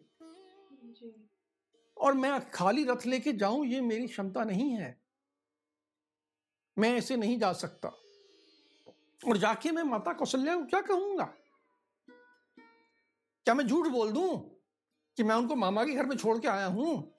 और 2.04 2.14
मैं 2.14 2.50
खाली 2.50 2.84
रथ 2.84 3.06
लेके 3.06 3.34
जाऊँ, 3.34 3.66
ये 3.66 3.82
मेरी 3.82 4.08
क्षमता 4.08 4.44
नहीं 4.44 4.70
है। 4.72 5.02
मैं 6.78 6.98
ऐसे 6.98 7.16
नहीं 7.16 7.40
जा 7.40 7.54
सकता। 7.54 7.90
और 9.28 9.38
जाके 9.38 9.72
मैं 9.72 9.84
माता 9.84 10.14
कौशल्या 10.14 10.56
को 10.56 10.66
क्या 10.66 10.82
कहूँगा? 10.82 11.34
क्या 13.46 13.54
मैं 13.54 13.68
झूठ 13.68 13.88
बोल 13.88 14.12
दूँ 14.12 14.38
कि 15.18 15.24
मैं 15.24 15.36
उनको 15.36 15.56
मामा 15.56 15.84
के 15.86 15.94
घर 15.94 16.06
में 16.06 16.18
छोड़ 16.18 16.40
के 16.40 16.48
आया 16.48 16.66
हूँ? 16.66 17.14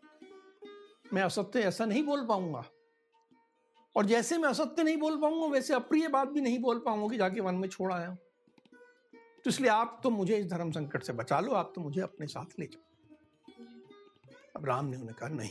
मैं 1.13 1.23
असत्य 1.23 1.61
ऐसा 1.61 1.85
नहीं 1.85 2.03
बोल 2.03 2.27
पाऊँगा। 2.27 2.65
और 3.97 4.07
जैसे 4.07 4.39
मैं 4.39 4.49
असत्य 4.49 4.83
नहीं 4.83 4.97
बोल 4.97 5.21
पाऊँगा, 5.21 5.47
वैसे 5.47 5.75
अप्रिय 5.75 6.09
बात 6.09 6.29
भी 6.29 6.41
नहीं 6.41 6.59
बोल 6.59 6.79
पाऊँगा 6.79 7.09
कि 7.09 7.17
जाके 7.17 7.41
वन 7.41 7.55
में 7.55 7.69
छोड़ 7.69 7.93
आया 7.93 8.09
हूँ। 8.09 8.19
तो 9.45 9.51
इसलिए 9.51 9.71
आप 9.71 10.01
तो 10.03 10.11
मुझे 10.11 10.37
इस 10.37 10.47
धर्म 10.47 10.71
संकट 10.71 11.03
से 11.03 11.13
बचा 11.13 11.41
लो, 11.41 11.53
आप 11.53 11.73
तो 11.75 11.81
मुझे 11.81 12.01
अपने 12.01 12.27
साथ 12.27 12.59
ले 12.59 12.67
जाओ। 12.67 12.84
अब 14.57 14.65
राम 14.65 14.87
ने 14.87 14.97
उन्हें 14.97 15.15
कहा 15.15 15.29
नहीं 15.29 15.51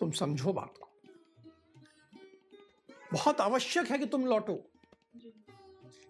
तुम 0.00 0.10
समझो 0.10 0.52
बात 0.52 0.74
को। 0.80 0.88
बहुत 3.12 3.40
आवश्यक 3.40 3.90
है 3.90 3.98
कि 3.98 4.06
तुम 4.06 4.26
लौटो। 4.26 4.54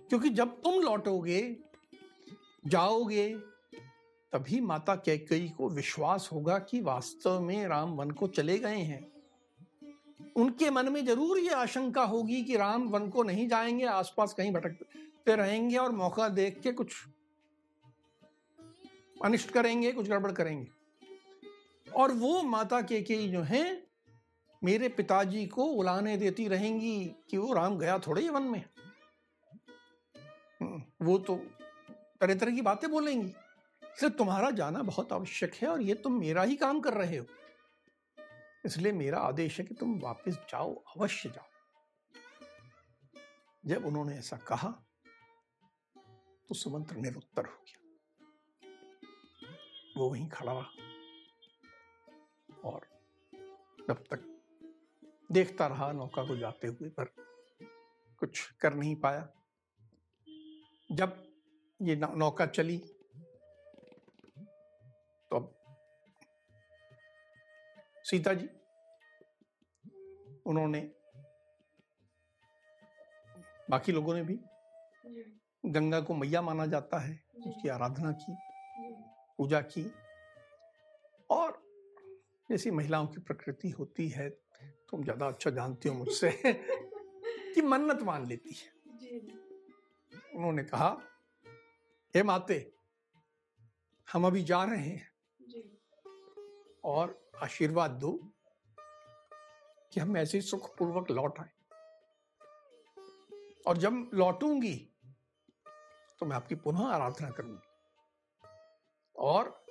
क्योंकि 0.09 0.29
जब 0.29 0.62
तुम 0.62 0.81
लौटोगे 0.81 1.57
जाओगे 2.66 3.38
तभी 4.33 4.61
माता 4.61 4.96
कैकई 4.96 5.48
को 5.48 5.68
विश्वास 5.68 6.29
होगा 6.33 6.59
कि 6.59 6.81
वास्तव 6.81 7.40
में 7.40 7.66
राम 7.68 7.90
वन 7.90 8.11
को 8.11 8.27
चले 8.27 8.59
गए 8.59 8.77
हैं। 8.77 9.12
उनके 10.37 10.70
मन 10.70 10.92
में 10.92 11.07
ज़रूर 11.07 11.38
ये 11.38 11.51
आशंका 11.51 12.03
होगी 12.03 12.42
कि 12.44 12.57
राम 12.57 12.88
वन 12.88 13.09
को 13.09 13.22
नहीं 13.22 13.48
जाएँगे 13.48 13.85
आसपास 13.85 14.35
कहीं 14.35 14.53
भटकते 14.53 15.37
रहेंगे 15.37 15.77
और 15.77 15.92
मौका 15.92 16.29
देख 16.29 16.61
के 16.61 16.72
कुछ 16.72 16.94
अनिष्ट 19.25 19.50
करेंगे 19.50 19.92
कुछ 19.92 20.08
गड़बड़ 20.08 20.33
करेंगे। 20.33 20.81
और 21.96 22.12
वो 22.12 22.42
माता 22.42 22.82
के 22.82 23.02
के 23.02 23.28
जो 23.28 23.42
हैं 23.42 23.86
मेरे 24.64 24.88
पिताजी 24.88 25.46
को 25.46 25.64
उलाने 25.64 26.16
देती 26.16 26.48
रहेंगी 26.48 27.14
कि 27.30 27.36
वो 27.36 27.52
राम 27.52 27.78
गया 27.78 27.98
थोड़े 27.98 28.22
ही 28.22 28.28
वन 28.28 28.42
में। 28.42 28.64
हम्म, 30.62 30.82
वो 31.02 31.18
तो 31.18 31.36
तरह 32.20 32.34
तरह 32.34 32.54
की 32.54 32.62
बातें 32.62 32.90
बोलेंगी। 32.90 33.34
इसलिए 33.82 34.10
तुम्हारा 34.10 34.50
जाना 34.50 34.82
बहुत 34.82 35.12
आवश्यक 35.12 35.54
है 35.54 35.68
और 35.68 35.82
ये 35.82 35.94
तुम 35.94 36.20
मेरा 36.20 36.42
ही 36.42 36.56
काम 36.56 36.80
कर 36.80 36.94
रहे 36.94 37.16
हो। 37.16 37.26
इसलिए 38.64 38.92
मेरा 38.92 39.18
आदेश 39.18 39.60
है 39.60 39.64
कि 39.64 39.74
तुम 39.74 40.00
वापस 40.00 40.32
जाओ 40.32 40.74
अवश्य 40.74 41.28
जाओ। 41.28 41.46
जब 43.66 43.86
उन्होंने 43.86 44.18
ऐसा 44.18 44.36
कहा 44.36 44.68
तो 46.48 46.54
सुमंत्र 46.54 46.96
निरुत्तर 46.96 47.46
हो 47.46 47.64
गया। 47.68 47.78
वो 49.96 50.10
वहीं 50.10 50.28
खड़ा। 50.28 50.52
रहा 50.52 50.91
और 52.65 52.87
तब 53.88 54.04
तक 54.10 54.29
देखता 55.33 55.67
रहा 55.67 55.90
नौका 55.92 56.25
को 56.25 56.37
जाते 56.37 56.69
हुए 56.69 56.88
पर 56.88 57.15
कुछ 58.21 58.50
कर 58.52 58.75
नहीं 58.75 58.96
पाया। 58.96 59.29
जब 60.92 61.23
ये 61.81 61.96
नौका 61.96 62.46
चली 62.46 62.79
तो 65.31 65.37
अब 65.37 65.52
सीता 68.04 68.35
जी 68.35 68.48
उन्होंने 70.46 70.81
बाकी 73.71 73.92
लोगों 73.92 74.15
ने 74.15 74.23
भी 74.23 74.38
गंगा 75.65 76.00
को 76.00 76.15
मैया 76.15 76.42
माना 76.42 76.67
जाता 76.67 76.98
है 76.98 77.13
उसकी 77.46 77.69
आराधना 77.69 78.13
की 78.13 78.37
पूजा 79.38 79.60
की 79.60 79.83
जैसी 82.53 82.71
महिलाओं 82.71 83.07
की 83.07 83.21
प्रकृति 83.21 83.69
होती 83.71 84.09
है 84.09 84.29
तुम 84.90 85.03
ज़्यादा 85.05 85.27
अच्छा 85.27 85.50
जानती 85.50 85.88
हो 85.88 85.94
मुझसे 85.94 86.31
कि 87.55 87.63
मन्नत 87.63 88.03
मान 88.03 88.27
लेती 88.27 88.55
है। 88.55 88.71
उन्होंने 90.37 90.65
कहा 90.65 90.88
हे 92.15 92.23
माते 92.23 92.73
हम 94.13 94.27
अभी 94.27 94.42
जा 94.42 94.63
रहे 94.65 94.79
हैं 94.79 95.11
और 96.85 97.19
आशीर्वाद 97.42 97.90
दो 97.90 98.13
कि 99.92 100.00
हम 100.00 100.17
ऐसे 100.17 100.40
सुखपूर्वक 100.40 101.11
लौट 101.11 101.38
आए। 101.40 101.50
और 103.67 103.77
जब 103.77 104.11
लौटूँगी 104.15 104.75
तो 106.21 106.27
मैं 106.27 106.37
आपकी 106.37 106.55
पुनः 106.55 106.87
आराधना 106.87 107.31
करूँगी। 107.31 107.69
और 109.17 109.67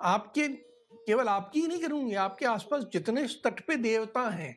आपके 0.00 0.67
केवल 1.08 1.28
आपकी 1.28 1.60
ही 1.60 1.66
नहीं 1.66 1.80
करूँगी 1.80 2.14
आपके 2.14 2.46
आसपास 2.46 2.82
जितने 2.84 3.26
तट 3.44 3.60
पे 3.66 3.76
देवता 3.76 4.28
हैं 4.30 4.56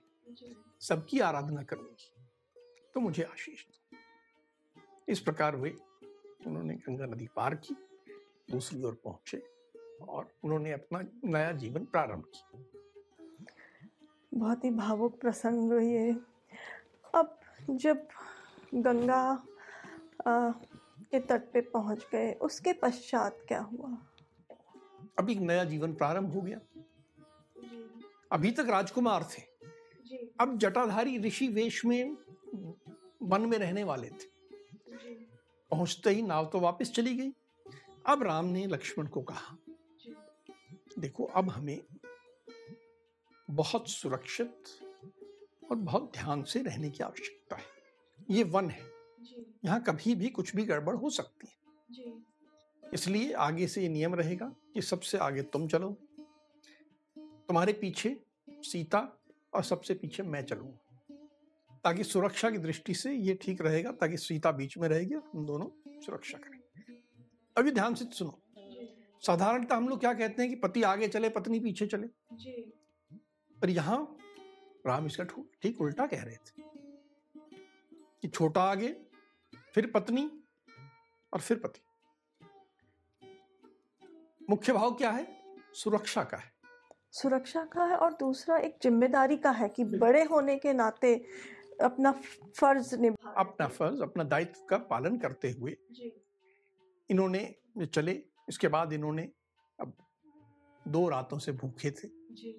सबकी 0.79 1.19
आराधना 1.19 1.63
करूँगी। 1.63 2.11
तो 2.93 2.99
मुझे 2.99 3.23
आशीष 3.23 3.63
दो। 3.65 3.97
इस 5.07 5.19
प्रकार 5.19 5.55
हुए 5.55 5.69
उन्होंने 6.47 6.73
गंगा 6.73 7.05
नदी 7.05 7.27
पार 7.35 7.55
की 7.55 7.75
दूसरी 8.51 8.83
ओर 8.83 8.97
पहुँचे 9.03 9.41
और 10.01 10.31
उन्होंने 10.43 10.71
अपना 10.71 11.01
नया 11.25 11.51
जीवन 11.51 11.85
प्रारंभ 11.85 12.23
किया। 12.35 12.63
बहुत 14.33 14.63
ही 14.63 14.69
भावुक 14.71 15.19
प्रसंग 15.21 15.73
ये 15.83 16.11
अब 17.15 17.39
जब 17.69 18.07
गंगा 18.75 19.23
आ, 20.27 20.51
के 21.11 21.19
तट 21.19 21.51
पे 21.53 21.61
पहुँच 21.61 22.07
गए 22.11 22.33
उसके 22.33 22.73
पश्चात 22.73 23.37
क्या 23.47 23.61
हुआ? 23.61 23.97
अब 25.19 25.29
एक 25.29 25.37
नया 25.37 25.63
जीवन 25.63 25.93
प्रारंभ 25.93 26.33
हो 26.33 26.41
गया। 26.41 26.59
अभी 28.31 28.51
तक 28.51 28.65
राजकुमार 28.69 29.23
थे। 29.23 29.41
अब 30.39 30.57
जटाधारी 30.57 31.17
ऋषि 31.17 31.47
वेश 31.47 31.85
में 31.85 32.17
वन 33.21 33.41
में 33.41 33.57
रहने 33.57 33.83
वाले 33.83 34.09
थे। 34.09 34.29
पहुँचते 35.71 36.09
ही 36.09 36.21
नाव 36.21 36.45
तो 36.45 36.59
वापस 36.59 36.91
चली 36.91 37.15
गई। 37.15 37.31
अब 38.05 38.23
राम 38.23 38.45
ने 38.45 38.65
लक्ष्मण 38.67 39.07
को 39.07 39.21
कहा 39.21 39.57
देखो 40.99 41.23
अब 41.23 41.49
हमें 41.49 41.81
बहुत 43.49 43.89
सुरक्षित 43.89 44.63
और 45.71 45.75
बहुत 45.75 46.11
ध्यान 46.13 46.43
से 46.43 46.61
रहने 46.61 46.89
की 46.89 47.03
आवश्यकता 47.03 47.55
है। 47.55 47.63
ये 48.29 48.43
वन 48.43 48.69
है। 48.69 48.83
यहाँ 49.65 49.81
कभी 49.83 50.15
भी 50.15 50.29
कुछ 50.29 50.55
भी 50.55 50.65
गड़बड़ 50.65 50.95
हो 50.95 51.09
सकती 51.09 51.47
है। 51.47 51.60
इसलिए 52.93 53.31
आगे 53.33 53.67
से 53.67 53.81
ये 53.81 53.89
नियम 53.89 54.15
रहेगा 54.15 54.45
कि 54.73 54.81
सबसे 54.81 55.17
आगे 55.17 55.41
तुम 55.43 55.67
चलो। 55.67 55.89
तुम्हारे 57.17 57.73
पीछे 57.73 58.15
सीता 58.63 58.99
और 59.53 59.63
सबसे 59.63 59.93
पीछे 59.93 60.23
मैं 60.23 60.41
चलूँगा। 60.45 60.77
ताकि 61.83 62.03
सुरक्षा 62.03 62.49
की 62.49 62.57
दृष्टि 62.57 62.93
से 62.93 63.13
ये 63.13 63.33
ठीक 63.41 63.61
रहेगा 63.61 63.91
ताकि 63.91 64.17
सीता 64.17 64.51
बीच 64.51 64.77
में 64.77 64.87
रहेगी 64.89 65.15
और 65.15 65.29
हम 65.33 65.45
दोनों 65.45 65.67
सुरक्षा 66.01 66.37
करेंगे। 66.37 66.99
अभी 67.57 67.71
ध्यान 67.71 67.95
से 67.95 68.05
सुनो। 68.05 68.39
साधारणतः 69.23 69.75
हम 69.75 69.89
लोग 69.89 69.99
क्या 69.99 70.13
कहते 70.13 70.41
हैं 70.41 70.49
कि 70.51 70.55
पति 70.55 70.83
आगे 70.83 71.07
चले 71.07 71.29
पत्नी 71.29 71.59
पीछे 71.59 71.87
चले? 71.87 72.07
जी। 72.33 72.51
पर 73.57 73.69
यहाँ 73.69 74.17
राम 74.87 75.05
इसका 75.05 75.23
ठीक 75.61 75.81
उल्टा 75.81 76.05
कह 76.07 76.23
रहे 76.23 76.35
थे 76.35 76.63
कि 78.21 78.27
छोटा 78.27 78.61
आगे 78.61 78.95
फिर 79.73 79.91
पत्नी 79.91 80.29
और 81.33 81.39
फिर 81.39 81.57
पति। 81.57 81.81
मुख्य 84.49 84.73
भाव 84.73 84.93
क्या 84.93 85.09
है? 85.11 85.27
सुरक्षा 85.73 86.23
का 86.23 86.37
है। 86.37 86.51
सुरक्षा 87.13 87.63
का 87.65 87.83
है 87.85 87.95
और 87.97 88.13
दूसरा 88.13 88.57
एक 88.59 88.77
ज़िम्मेदारी 88.83 89.37
का 89.37 89.51
है 89.51 89.67
कि 89.69 89.83
बड़े 89.83 90.23
होने 90.23 90.55
के 90.57 90.73
नाते 90.73 91.13
अपना 91.83 92.11
फ़र्ज़ 92.11 92.95
निभा 92.97 93.33
अपना 93.33 93.67
फ़र्ज़ 93.69 94.01
अपना 94.03 94.23
दायित्व 94.25 94.65
का 94.69 94.77
पालन 94.89 95.17
करते 95.17 95.51
हुए 95.51 95.75
इन्होंने 97.09 97.85
चले। 97.85 98.21
इसके 98.49 98.67
बाद 98.67 98.93
इन्होंने 98.93 99.29
अब 99.79 99.93
दो 100.85 101.07
रातों 101.09 101.39
से 101.39 101.51
भूखे 101.53 101.91
थे। 101.91 102.07
जी। 102.33 102.51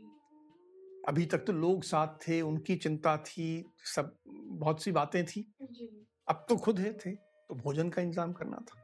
अभी 1.09 1.27
तक 1.27 1.45
तो 1.47 1.53
लोग 1.53 1.83
साथ 1.85 2.17
थे 2.27 2.41
उनकी 2.43 2.77
चिंता 2.77 3.17
थी 3.19 3.65
सब 3.87 4.17
बहुत 4.27 4.83
सी 4.83 4.93
बातें 4.93 5.25
थी। 5.27 5.47
जी। 5.63 5.89
अब 6.29 6.45
तो 6.49 6.57
खुद 6.59 6.79
है 6.79 6.93
थे 6.97 7.11
तो 7.11 7.55
भोजन 7.55 7.89
का 7.91 8.03
इंतज़ाम 8.03 8.33
करना 8.33 8.57
था। 8.61 8.82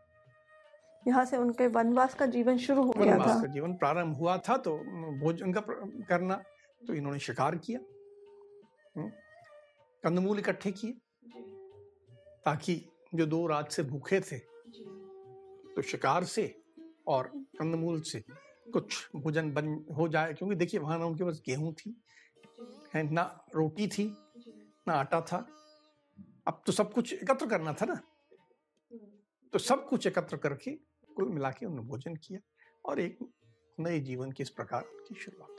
यहाँ 1.06 1.24
से 1.24 1.36
उनके 1.36 1.66
वनवास 1.68 2.14
का 2.14 2.26
जीवन 2.26 2.58
शुरू 2.58 2.82
हो 2.82 2.92
गया 2.92 3.18
था। 3.18 3.40
का 3.40 3.46
जीवन 3.46 3.74
प्रारंभ 3.74 4.16
हुआ 4.16 4.36
था 4.48 4.56
तो 4.56 4.76
भोजन 5.20 5.52
का 5.52 5.60
करना 6.08 6.42
तो 6.82 6.94
इन्होंने 6.94 7.18
शिकार 7.18 7.56
किया। 7.56 7.80
हम्म, 8.96 9.08
कंदमूल 10.04 10.38
इकट्ठे 10.38 10.72
किए। 10.72 10.92
ताकि 12.44 12.74
जो 13.14 13.26
दो 13.26 13.46
रात 13.46 13.72
से 13.72 13.82
भूखे 13.82 14.20
थे 14.20 14.38
तो 15.74 15.82
शिकार 15.82 16.24
से 16.24 16.44
और 17.06 17.30
कंदमूल 17.58 18.00
से 18.02 18.22
कुछ 18.72 19.08
भोजन 19.16 19.52
बन 19.52 19.68
हो 19.98 20.08
जाए। 20.08 20.32
क्योंकि 20.34 20.54
देखिए 20.56 20.80
वहाँ 20.80 20.98
ना 20.98 21.04
उनके 21.04 21.24
पास 21.24 21.40
गेहूँ 21.46 21.72
थी 21.74 21.94
है 22.94 23.02
ना 23.12 23.22
रोटी 23.54 23.86
थी 23.88 24.04
ना 24.88 24.94
आटा 24.94 25.20
था। 25.20 25.46
अब 26.48 26.62
तो 26.66 26.72
सब 26.72 26.92
कुछ 26.92 27.12
एकत्र 27.12 27.46
करना 27.46 27.72
था 27.72 27.86
ना। 27.86 28.00
तो 29.52 29.58
सब 29.58 29.86
कुछ 29.88 30.06
एकत्र 30.06 30.36
करके 30.36 30.70
कुल 31.18 31.28
मिला 31.28 31.50
के 31.50 31.66
उन्होंने 31.66 31.88
भोजन 31.88 32.14
किया 32.14 32.38
और 32.84 33.00
एक 33.00 33.18
नए 33.80 34.00
जीवन 34.00 34.32
की 34.32 34.42
इस 34.42 34.50
प्रकार 34.50 34.82
की 35.08 35.14
शुरुआत 35.14 35.56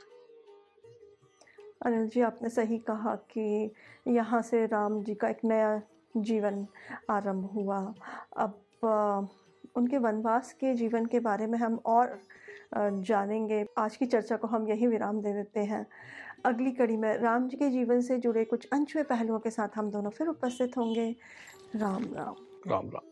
अनिल 1.86 2.08
जी 2.08 2.20
आपने 2.20 2.48
सही 2.48 2.78
कहा 2.78 3.14
कि 3.16 3.70
यहाँ 4.08 4.42
से 4.42 4.66
राम 4.66 5.02
जी 5.02 5.14
का 5.14 5.28
एक 5.28 5.38
नया 5.44 5.82
जीवन 6.16 6.66
आरंभ 7.10 7.44
हुआ। 7.44 7.94
अब 8.36 8.60
आ, 8.84 9.20
उनके 9.76 9.98
वनवास 9.98 10.52
के 10.52 10.74
जीवन 10.74 11.06
के 11.06 11.20
बारे 11.20 11.46
में 11.46 11.58
हम 11.58 11.76
और 11.86 12.20
जानेंगे। 12.76 13.66
आज 13.78 13.96
की 13.96 14.06
चर्चा 14.06 14.36
को 14.36 14.46
हम 14.46 14.68
यही 14.68 14.86
विराम 14.86 15.20
दे 15.20 15.32
देते 15.32 15.60
हैं। 15.60 15.86
अगली 16.44 16.70
कड़ी 16.70 16.96
में 16.96 17.18
राम 17.18 17.48
जी 17.48 17.56
के 17.56 17.70
जीवन 17.70 18.00
से 18.00 18.18
जुड़े 18.18 18.44
कुछ 18.44 18.68
अनछुए 18.72 19.02
पहलुओं 19.02 19.38
के 19.38 19.50
साथ 19.50 19.68
हम 19.76 19.90
दोनों 19.90 20.10
फिर 20.10 20.26
उपस्थित 20.26 20.76
होंगे। 20.76 21.16
राम 21.76 22.04
राम। 22.14 22.34
राम 22.66 22.90
राम। 22.90 23.08